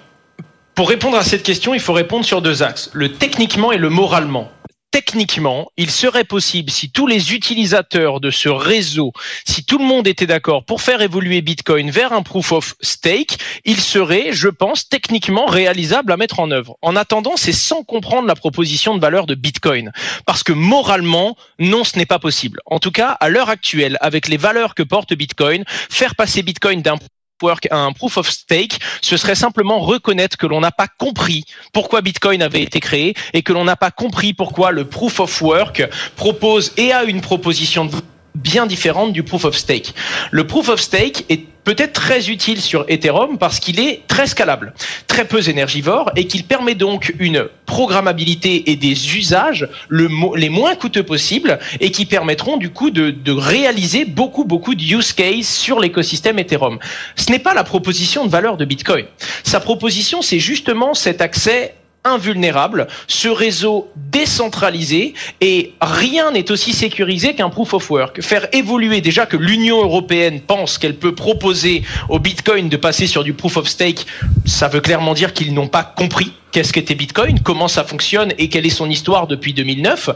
pour 0.75 0.89
répondre 0.89 1.17
à 1.17 1.23
cette 1.23 1.43
question, 1.43 1.73
il 1.73 1.79
faut 1.79 1.93
répondre 1.93 2.25
sur 2.25 2.41
deux 2.41 2.63
axes, 2.63 2.89
le 2.93 3.11
techniquement 3.11 3.71
et 3.71 3.77
le 3.77 3.89
moralement. 3.89 4.49
Techniquement, 4.91 5.71
il 5.77 5.89
serait 5.89 6.25
possible, 6.25 6.69
si 6.69 6.91
tous 6.91 7.07
les 7.07 7.33
utilisateurs 7.33 8.19
de 8.19 8.29
ce 8.29 8.49
réseau, 8.49 9.13
si 9.45 9.63
tout 9.63 9.77
le 9.77 9.85
monde 9.85 10.05
était 10.05 10.27
d'accord 10.27 10.65
pour 10.65 10.81
faire 10.81 11.01
évoluer 11.01 11.41
Bitcoin 11.41 11.89
vers 11.89 12.11
un 12.11 12.23
proof 12.23 12.51
of 12.51 12.75
stake, 12.81 13.37
il 13.63 13.79
serait, 13.79 14.33
je 14.33 14.49
pense, 14.49 14.89
techniquement 14.89 15.45
réalisable 15.45 16.11
à 16.11 16.17
mettre 16.17 16.41
en 16.41 16.51
œuvre. 16.51 16.75
En 16.81 16.97
attendant, 16.97 17.37
c'est 17.37 17.53
sans 17.53 17.83
comprendre 17.83 18.27
la 18.27 18.35
proposition 18.35 18.93
de 18.93 18.99
valeur 18.99 19.27
de 19.27 19.35
Bitcoin. 19.35 19.93
Parce 20.25 20.43
que 20.43 20.51
moralement, 20.51 21.37
non, 21.57 21.85
ce 21.85 21.97
n'est 21.97 22.05
pas 22.05 22.19
possible. 22.19 22.59
En 22.65 22.79
tout 22.79 22.91
cas, 22.91 23.11
à 23.11 23.29
l'heure 23.29 23.49
actuelle, 23.49 23.97
avec 24.01 24.27
les 24.27 24.35
valeurs 24.35 24.75
que 24.75 24.83
porte 24.83 25.13
Bitcoin, 25.13 25.63
faire 25.67 26.15
passer 26.15 26.43
Bitcoin 26.43 26.81
d'un 26.81 26.97
work 27.41 27.67
un 27.71 27.91
proof 27.91 28.17
of 28.17 28.29
stake, 28.29 28.79
ce 29.01 29.17
serait 29.17 29.35
simplement 29.35 29.79
reconnaître 29.79 30.37
que 30.37 30.47
l'on 30.47 30.61
n'a 30.61 30.71
pas 30.71 30.87
compris 30.87 31.45
pourquoi 31.73 32.01
Bitcoin 32.01 32.41
avait 32.41 32.61
été 32.61 32.79
créé 32.79 33.13
et 33.33 33.43
que 33.43 33.53
l'on 33.53 33.63
n'a 33.63 33.75
pas 33.75 33.91
compris 33.91 34.33
pourquoi 34.33 34.71
le 34.71 34.85
proof 34.85 35.19
of 35.19 35.41
work 35.41 35.87
propose 36.15 36.73
et 36.77 36.91
a 36.91 37.03
une 37.03 37.21
proposition 37.21 37.85
de 37.85 37.91
bien 38.35 38.65
différente 38.65 39.13
du 39.13 39.23
proof 39.23 39.45
of 39.45 39.55
stake. 39.55 39.93
Le 40.31 40.45
proof 40.47 40.69
of 40.69 40.79
stake 40.79 41.25
est 41.29 41.45
peut-être 41.63 41.93
très 41.93 42.29
utile 42.29 42.59
sur 42.59 42.85
Ethereum 42.87 43.37
parce 43.37 43.59
qu'il 43.59 43.79
est 43.79 44.01
très 44.07 44.25
scalable, 44.25 44.73
très 45.07 45.25
peu 45.25 45.47
énergivore 45.47 46.11
et 46.15 46.25
qu'il 46.25 46.43
permet 46.43 46.75
donc 46.75 47.13
une 47.19 47.47
programmabilité 47.65 48.71
et 48.71 48.75
des 48.75 49.15
usages 49.15 49.69
le, 49.87 50.09
les 50.35 50.49
moins 50.49 50.75
coûteux 50.75 51.03
possibles 51.03 51.59
et 51.79 51.91
qui 51.91 52.05
permettront 52.05 52.57
du 52.57 52.71
coup 52.71 52.89
de, 52.89 53.11
de 53.11 53.31
réaliser 53.31 54.05
beaucoup 54.05 54.43
beaucoup 54.43 54.75
de 54.75 54.81
use 54.81 55.13
cases 55.13 55.47
sur 55.47 55.79
l'écosystème 55.79 56.39
Ethereum. 56.39 56.79
Ce 57.15 57.31
n'est 57.31 57.39
pas 57.39 57.53
la 57.53 57.63
proposition 57.63 58.25
de 58.25 58.31
valeur 58.31 58.57
de 58.57 58.65
Bitcoin. 58.65 59.05
Sa 59.43 59.59
proposition, 59.59 60.21
c'est 60.21 60.39
justement 60.39 60.93
cet 60.93 61.21
accès 61.21 61.75
invulnérable, 62.03 62.87
ce 63.07 63.27
réseau 63.27 63.91
décentralisé 63.95 65.13
et 65.39 65.73
rien 65.81 66.31
n'est 66.31 66.51
aussi 66.51 66.73
sécurisé 66.73 67.35
qu'un 67.35 67.49
proof 67.49 67.73
of 67.73 67.89
work. 67.89 68.21
Faire 68.21 68.47
évoluer 68.53 69.01
déjà 69.01 69.25
que 69.25 69.37
l'Union 69.37 69.81
européenne 69.83 70.41
pense 70.41 70.77
qu'elle 70.77 70.95
peut 70.95 71.15
proposer 71.15 71.83
au 72.09 72.19
Bitcoin 72.19 72.69
de 72.69 72.77
passer 72.77 73.07
sur 73.07 73.23
du 73.23 73.33
proof 73.33 73.57
of 73.57 73.67
stake, 73.67 74.05
ça 74.45 74.67
veut 74.67 74.81
clairement 74.81 75.13
dire 75.13 75.33
qu'ils 75.33 75.53
n'ont 75.53 75.67
pas 75.67 75.83
compris 75.83 76.33
qu'est-ce 76.51 76.73
qu'était 76.73 76.95
Bitcoin, 76.95 77.39
comment 77.39 77.67
ça 77.67 77.83
fonctionne? 77.83 78.33
Et 78.37 78.49
quelle 78.49 78.65
est 78.65 78.69
son 78.69 78.89
histoire 78.89 79.27
depuis 79.27 79.53
2009. 79.53 80.09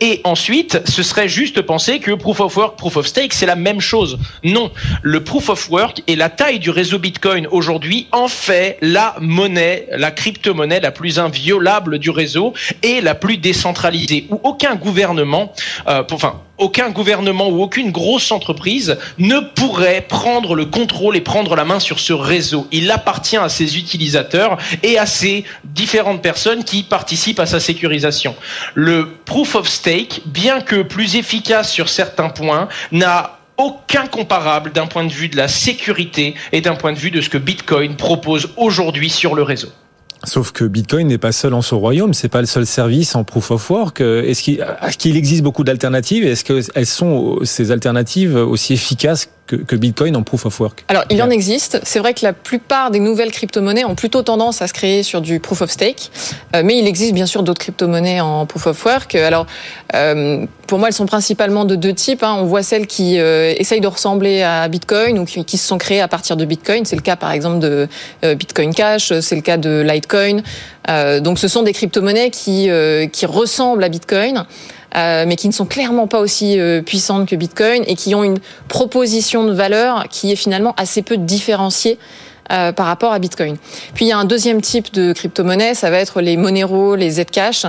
Et 0.00 0.20
ensuite, 0.24 0.80
ce 0.88 1.02
serait 1.02 1.28
juste 1.28 1.62
penser 1.62 1.98
que 1.98 2.12
Proof 2.12 2.40
of 2.40 2.56
Work, 2.56 2.78
Proof 2.78 2.96
of 2.96 3.06
Stake, 3.06 3.32
c'est 3.32 3.46
la 3.46 3.56
même 3.56 3.80
chose. 3.80 4.18
Non, 4.44 4.70
le 5.02 5.22
Proof 5.22 5.48
of 5.48 5.70
Work 5.70 6.02
et 6.06 6.16
la 6.16 6.28
taille 6.28 6.58
du 6.58 6.70
réseau 6.70 6.98
Bitcoin 6.98 7.46
aujourd'hui 7.50 8.08
en 8.12 8.28
fait 8.28 8.78
la 8.80 9.16
monnaie, 9.20 9.86
la 9.90 10.10
crypto-monnaie 10.10 10.80
la 10.80 10.90
plus 10.90 11.18
inviolable 11.18 11.98
du 11.98 12.10
réseau 12.10 12.52
et 12.82 13.00
la 13.00 13.14
plus 13.14 13.38
décentralisée, 13.38 14.26
où 14.30 14.40
aucun 14.42 14.76
gouvernement, 14.76 15.52
euh, 15.88 16.02
enfin, 16.10 16.42
aucun 16.58 16.90
gouvernement 16.90 17.48
ou 17.48 17.62
aucune 17.62 17.90
grosse 17.90 18.30
entreprise 18.30 18.98
ne 19.18 19.40
pourrait 19.40 20.02
prendre 20.02 20.54
le 20.54 20.66
contrôle 20.66 21.16
et 21.16 21.20
prendre 21.20 21.54
la 21.56 21.64
main 21.64 21.80
sur 21.80 22.00
ce 22.00 22.12
réseau. 22.12 22.66
Il 22.72 22.90
appartient 22.90 23.36
à 23.36 23.48
ses 23.48 23.78
utilisateurs 23.78 24.58
et 24.82 24.98
à 24.98 25.06
ces 25.06 25.44
différentes 25.64 26.22
personnes 26.22 26.64
qui 26.64 26.82
participent 26.82 27.40
à 27.40 27.46
sa 27.46 27.60
sécurisation. 27.60 28.34
Le 28.74 29.16
proof 29.24 29.54
of 29.54 29.68
stake, 29.68 30.22
bien 30.26 30.60
que 30.60 30.82
plus 30.82 31.16
efficace 31.16 31.72
sur 31.72 31.88
certains 31.88 32.30
points, 32.30 32.68
n'a 32.92 33.38
aucun 33.56 34.06
comparable 34.06 34.72
d'un 34.72 34.86
point 34.86 35.04
de 35.04 35.12
vue 35.12 35.28
de 35.28 35.36
la 35.36 35.48
sécurité 35.48 36.34
et 36.52 36.60
d'un 36.60 36.74
point 36.74 36.92
de 36.92 36.98
vue 36.98 37.10
de 37.10 37.20
ce 37.20 37.30
que 37.30 37.38
Bitcoin 37.38 37.96
propose 37.96 38.50
aujourd'hui 38.56 39.10
sur 39.10 39.34
le 39.34 39.42
réseau. 39.42 39.72
Sauf 40.24 40.52
que 40.52 40.64
Bitcoin 40.64 41.08
n'est 41.08 41.18
pas 41.18 41.32
seul 41.32 41.54
en 41.54 41.62
son 41.62 41.78
royaume, 41.78 42.14
c'est 42.14 42.28
pas 42.28 42.40
le 42.40 42.46
seul 42.46 42.66
service 42.66 43.14
en 43.14 43.24
proof 43.24 43.50
of 43.50 43.70
work. 43.70 44.00
Est-ce 44.00 44.42
qu'il 44.98 45.16
existe 45.16 45.42
beaucoup 45.42 45.64
d'alternatives 45.64 46.26
Est-ce 46.26 46.44
qu'elles 46.44 46.86
sont 46.86 47.38
ces 47.44 47.70
alternatives 47.70 48.36
aussi 48.36 48.72
efficaces 48.72 49.28
que, 49.46 49.76
Bitcoin 49.76 50.16
en 50.16 50.22
proof 50.22 50.46
of 50.46 50.60
work? 50.60 50.84
Alors, 50.88 51.04
il 51.10 51.22
en 51.22 51.30
existe. 51.30 51.80
C'est 51.84 51.98
vrai 51.98 52.14
que 52.14 52.24
la 52.24 52.32
plupart 52.32 52.90
des 52.90 52.98
nouvelles 52.98 53.30
crypto-monnaies 53.30 53.84
ont 53.84 53.94
plutôt 53.94 54.22
tendance 54.22 54.62
à 54.62 54.66
se 54.66 54.72
créer 54.72 55.02
sur 55.02 55.20
du 55.20 55.40
proof 55.40 55.62
of 55.62 55.70
stake. 55.70 56.10
Euh, 56.54 56.62
mais 56.64 56.78
il 56.78 56.86
existe 56.86 57.14
bien 57.14 57.26
sûr 57.26 57.42
d'autres 57.42 57.60
crypto-monnaies 57.60 58.20
en 58.20 58.46
proof 58.46 58.66
of 58.66 58.84
work. 58.84 59.14
Alors, 59.14 59.46
euh, 59.94 60.46
pour 60.66 60.78
moi, 60.78 60.88
elles 60.88 60.94
sont 60.94 61.06
principalement 61.06 61.64
de 61.64 61.76
deux 61.76 61.92
types. 61.94 62.22
Hein. 62.22 62.36
On 62.38 62.44
voit 62.44 62.62
celles 62.62 62.86
qui 62.86 63.18
euh, 63.18 63.54
essayent 63.56 63.80
de 63.80 63.86
ressembler 63.86 64.42
à 64.42 64.66
Bitcoin 64.68 65.18
ou 65.18 65.24
qui, 65.24 65.44
qui, 65.44 65.58
se 65.58 65.66
sont 65.66 65.78
créées 65.78 66.00
à 66.00 66.08
partir 66.08 66.36
de 66.36 66.44
Bitcoin. 66.44 66.84
C'est 66.84 66.96
le 66.96 67.02
cas, 67.02 67.16
par 67.16 67.30
exemple, 67.30 67.60
de 67.60 67.88
Bitcoin 68.34 68.74
Cash. 68.74 69.12
C'est 69.20 69.36
le 69.36 69.42
cas 69.42 69.56
de 69.56 69.84
Litecoin. 69.86 70.05
Donc, 71.20 71.38
ce 71.38 71.48
sont 71.48 71.62
des 71.62 71.72
crypto-monnaies 71.72 72.30
qui, 72.30 72.68
qui 73.12 73.26
ressemblent 73.26 73.84
à 73.84 73.88
Bitcoin. 73.88 74.44
Euh, 74.96 75.24
mais 75.26 75.36
qui 75.36 75.46
ne 75.46 75.52
sont 75.52 75.66
clairement 75.66 76.06
pas 76.06 76.20
aussi 76.20 76.58
euh, 76.58 76.80
puissantes 76.80 77.28
que 77.28 77.36
Bitcoin 77.36 77.84
et 77.86 77.96
qui 77.96 78.14
ont 78.14 78.24
une 78.24 78.38
proposition 78.68 79.44
de 79.44 79.52
valeur 79.52 80.04
qui 80.08 80.32
est 80.32 80.36
finalement 80.36 80.74
assez 80.78 81.02
peu 81.02 81.18
différenciée 81.18 81.98
euh, 82.50 82.72
par 82.72 82.86
rapport 82.86 83.12
à 83.12 83.18
Bitcoin. 83.18 83.56
Puis 83.94 84.06
il 84.06 84.08
y 84.08 84.12
a 84.12 84.18
un 84.18 84.24
deuxième 84.24 84.62
type 84.62 84.94
de 84.94 85.12
crypto-monnaie, 85.12 85.74
ça 85.74 85.90
va 85.90 85.98
être 85.98 86.20
les 86.20 86.36
Monero, 86.36 86.94
les 86.94 87.10
Zcash, 87.10 87.66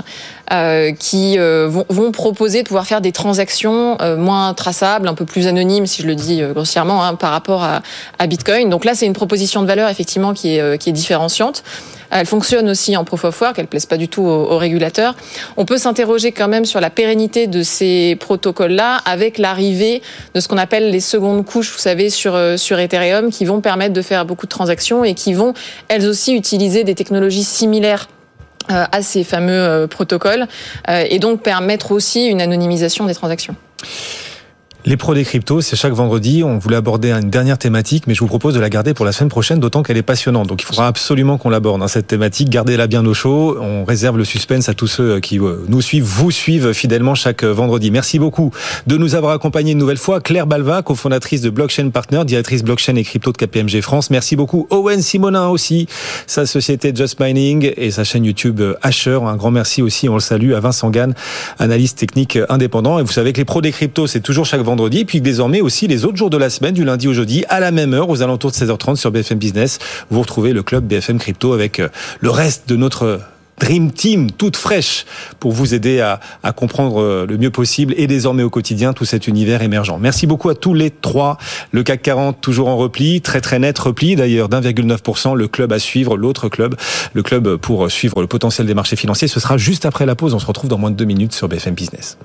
euh, 0.54 0.94
qui 0.94 1.38
euh, 1.40 1.68
vont, 1.68 2.12
proposer 2.12 2.62
de 2.62 2.68
pouvoir 2.68 2.86
faire 2.86 3.02
des 3.02 3.12
transactions 3.12 3.98
moins 4.18 4.54
traçables, 4.54 5.08
un 5.08 5.16
peu 5.16 5.26
plus 5.26 5.48
anonymes, 5.48 5.88
si 5.88 6.04
je 6.04 6.08
le 6.08 6.16
dis 6.16 6.42
grossièrement, 6.54 7.04
hein, 7.04 7.16
par 7.16 7.32
rapport 7.32 7.64
à, 7.64 8.28
Bitcoin. 8.28 8.70
Donc 8.70 8.86
là, 8.86 8.94
c'est 8.94 9.08
une 9.08 9.14
proposition 9.14 9.64
de 9.64 9.68
valeur 9.68 9.90
effectivement 9.90 10.34
qui 10.34 10.58
est 10.58 10.92
différenciante. 10.92 11.64
Elle 12.12 12.26
fonctionne 12.26 12.70
aussi 12.70 12.96
en 12.98 13.04
proof 13.04 13.26
of 13.26 13.42
work, 13.42 13.58
elle 13.58 13.66
ne 13.66 13.70
plaise 13.70 13.86
pas 13.86 13.98
du 13.98 14.08
tout 14.08 14.24
aux, 14.24 14.52
aux 14.52 14.58
régulateurs. 14.58 15.16
On 15.58 15.66
peut 15.66 15.78
s'interroger 15.78 16.32
quand 16.32 16.48
même 16.48 16.66
sur 16.66 16.80
la 16.80 16.90
pérennité 16.90 17.48
de 17.48 17.64
ces 17.64 18.18
protocoles-là 18.20 19.02
avec 19.06 19.38
l'arrivée 19.38 20.02
de 20.34 20.40
ce 20.40 20.48
qu'on 20.48 20.58
appelle 20.58 20.90
les 20.90 21.00
secondes 21.00 21.46
couches, 21.46 21.72
vous 21.72 21.80
savez, 21.80 22.10
sur, 22.10 22.40
sur 22.58 22.80
Ethereum, 22.80 23.32
qui 23.32 23.46
vont 23.46 23.62
permettre 23.62 23.94
de 23.94 24.02
faire 24.02 24.26
beaucoup 24.26 24.46
de 24.46 24.52
transactions 24.52 25.04
et 25.04 25.14
qui 25.14 25.34
vont 25.34 25.54
elles 25.88 26.08
aussi 26.08 26.36
utiliser 26.36 26.84
des 26.84 26.96
technologies 26.96 27.44
similaires 27.44 28.08
euh, 28.70 28.84
à 28.92 29.02
ces 29.02 29.24
fameux 29.24 29.54
euh, 29.54 29.88
protocoles 29.88 30.46
euh, 30.90 31.06
et 31.10 31.20
donc 31.20 31.42
permettre 31.42 31.94
aussi 31.94 32.26
une 32.26 32.42
anonymisation 32.42 33.06
des 33.06 33.16
transactions. 33.16 33.56
Les 34.86 34.96
pros 34.96 35.14
des 35.14 35.26
cryptos, 35.26 35.62
c'est 35.62 35.76
chaque 35.76 35.92
vendredi. 35.92 36.44
On 36.46 36.60
voulait 36.60 36.78
aborder 36.78 37.12
une 37.12 37.30
dernière 37.30 37.58
thématique, 37.58 38.06
mais 38.08 38.14
je 38.14 38.22
vous 38.22 38.28
propose 38.28 38.54
de 38.54 38.60
la 38.60 38.70
garder 38.70 38.94
pour 38.94 39.06
la 39.06 39.12
semaine 39.12 39.30
prochaine, 39.30 39.60
d'autant 39.60 39.84
qu'elle 39.84 39.98
est 39.98 40.04
passionnante. 40.04 40.48
Donc 40.48 40.62
il 40.62 40.66
faudra 40.66 40.88
absolument 40.88 41.38
qu'on 41.38 41.50
l'aborde, 41.50 41.82
hein, 41.82 41.90
cette 41.90 42.08
thématique. 42.08 42.50
Gardez-la 42.50 42.88
bien 42.88 43.06
au 43.06 43.14
chaud. 43.14 43.58
On 43.60 43.84
réserve 43.84 44.18
le 44.18 44.24
suspense 44.24 44.70
à 44.70 44.74
tous 44.74 44.88
ceux 44.88 45.20
qui 45.20 45.40
euh, 45.40 45.66
nous 45.68 45.82
suivent, 45.82 46.06
vous 46.06 46.32
suivent 46.32 46.72
fidèlement 46.72 47.16
chaque 47.16 47.44
euh, 47.44 47.52
vendredi. 47.52 47.92
Merci 47.92 48.18
beaucoup 48.18 48.52
de 48.86 48.96
nous 48.96 49.16
avoir 49.16 49.34
accompagnés 49.34 49.72
une 49.72 49.78
nouvelle 49.78 49.98
fois. 49.98 50.22
Claire 50.22 50.48
Balva, 50.48 50.84
cofondatrice 50.84 51.42
de 51.42 51.50
Blockchain 51.50 51.90
Partner, 51.90 52.24
directrice 52.24 52.64
blockchain 52.64 52.96
et 52.96 53.04
crypto 53.04 53.34
de 53.34 53.38
KPMG 53.38 53.82
France. 53.82 54.10
Merci 54.10 54.38
beaucoup. 54.38 54.68
Owen 54.70 55.02
Simonin 55.02 55.48
aussi, 55.48 55.88
sa 56.28 56.46
société 56.46 56.94
Just 56.96 57.20
Mining 57.20 57.74
et 57.76 57.92
sa 57.92 58.06
chaîne 58.06 58.24
YouTube 58.24 58.62
euh, 58.62 58.76
Asher. 58.84 59.20
Un 59.22 59.36
grand 59.36 59.52
merci 59.52 59.82
aussi, 59.82 60.08
on 60.08 60.14
le 60.14 60.22
salue, 60.22 60.54
à 60.54 60.62
Vincent 60.62 60.92
Gann, 60.92 61.14
analyste 61.60 61.98
technique 61.98 62.40
indépendant. 62.48 63.00
Et 63.00 63.02
vous 63.02 63.12
savez 63.12 63.34
que 63.34 63.38
les 63.40 63.46
pros 63.46 63.62
des 63.62 63.72
cryptos, 63.72 64.08
c'est 64.08 64.22
toujours 64.22 64.46
chaque 64.46 64.62
vendredi 64.68 64.78
vendredi, 64.78 65.06
puis 65.06 65.22
désormais 65.22 65.62
aussi 65.62 65.88
les 65.88 66.04
autres 66.04 66.18
jours 66.18 66.30
de 66.30 66.38
la 66.38 66.50
semaine, 66.50 66.74
du 66.74 66.84
lundi 66.84 67.08
au 67.08 67.14
jeudi, 67.14 67.46
à 67.48 67.62
la 67.62 67.72
même 67.72 67.94
heure, 67.94 68.10
aux 68.10 68.22
alentours 68.22 68.52
de 68.52 68.56
16h30 68.58 68.98
sur 68.98 69.12
BFM 69.12 69.40
Business. 69.40 69.80
Vous 70.12 70.20
retrouvez 70.20 70.52
le 70.52 70.62
club 70.62 70.86
BFM 70.86 71.20
Crypto 71.20 71.54
avec 71.54 71.80
euh, 71.80 71.88
le 72.20 72.30
reste 72.30 72.68
de 72.68 72.76
notre 72.76 73.22
Dream 73.60 73.92
Team 73.92 74.30
toute 74.30 74.58
fraîche 74.58 75.06
pour 75.40 75.54
vous 75.54 75.74
aider 75.74 76.02
à, 76.02 76.20
à, 76.44 76.52
comprendre 76.52 77.02
euh, 77.02 77.26
le 77.26 77.38
mieux 77.38 77.50
possible 77.50 77.94
et 77.98 78.08
désormais 78.08 78.44
au 78.44 78.50
quotidien 78.50 78.92
tout 78.92 79.06
cet 79.06 79.28
univers 79.28 79.62
émergent. 79.62 79.98
Merci 80.00 80.28
beaucoup 80.28 80.50
à 80.50 80.56
tous 80.56 80.74
les 80.74 80.92
trois. 80.92 81.38
Le 81.72 81.82
CAC 81.82 82.02
40 82.02 82.42
toujours 82.42 82.68
en 82.68 82.76
repli, 82.76 83.22
très 83.22 83.40
très 83.40 83.60
net 83.60 83.80
repli 83.80 84.18
d'ailleurs 84.18 84.50
d'1,9%. 84.50 85.34
Le 85.34 85.48
club 85.48 85.72
à 85.72 85.80
suivre, 85.80 86.18
l'autre 86.18 86.50
club, 86.50 86.76
le 87.14 87.24
club 87.24 87.56
pour 87.56 87.90
suivre 87.90 88.22
le 88.22 88.28
potentiel 88.28 88.68
des 88.68 88.74
marchés 88.74 88.98
financiers. 88.98 89.30
Ce 89.30 89.40
sera 89.40 89.58
juste 89.58 89.86
après 89.86 90.06
la 90.06 90.16
pause. 90.16 90.34
On 90.34 90.40
se 90.40 90.46
retrouve 90.46 90.70
dans 90.70 90.78
moins 90.78 90.92
de 90.92 90.98
deux 90.98 91.06
minutes 91.06 91.34
sur 91.34 91.48
BFM 91.48 91.74
Business. 91.74 92.18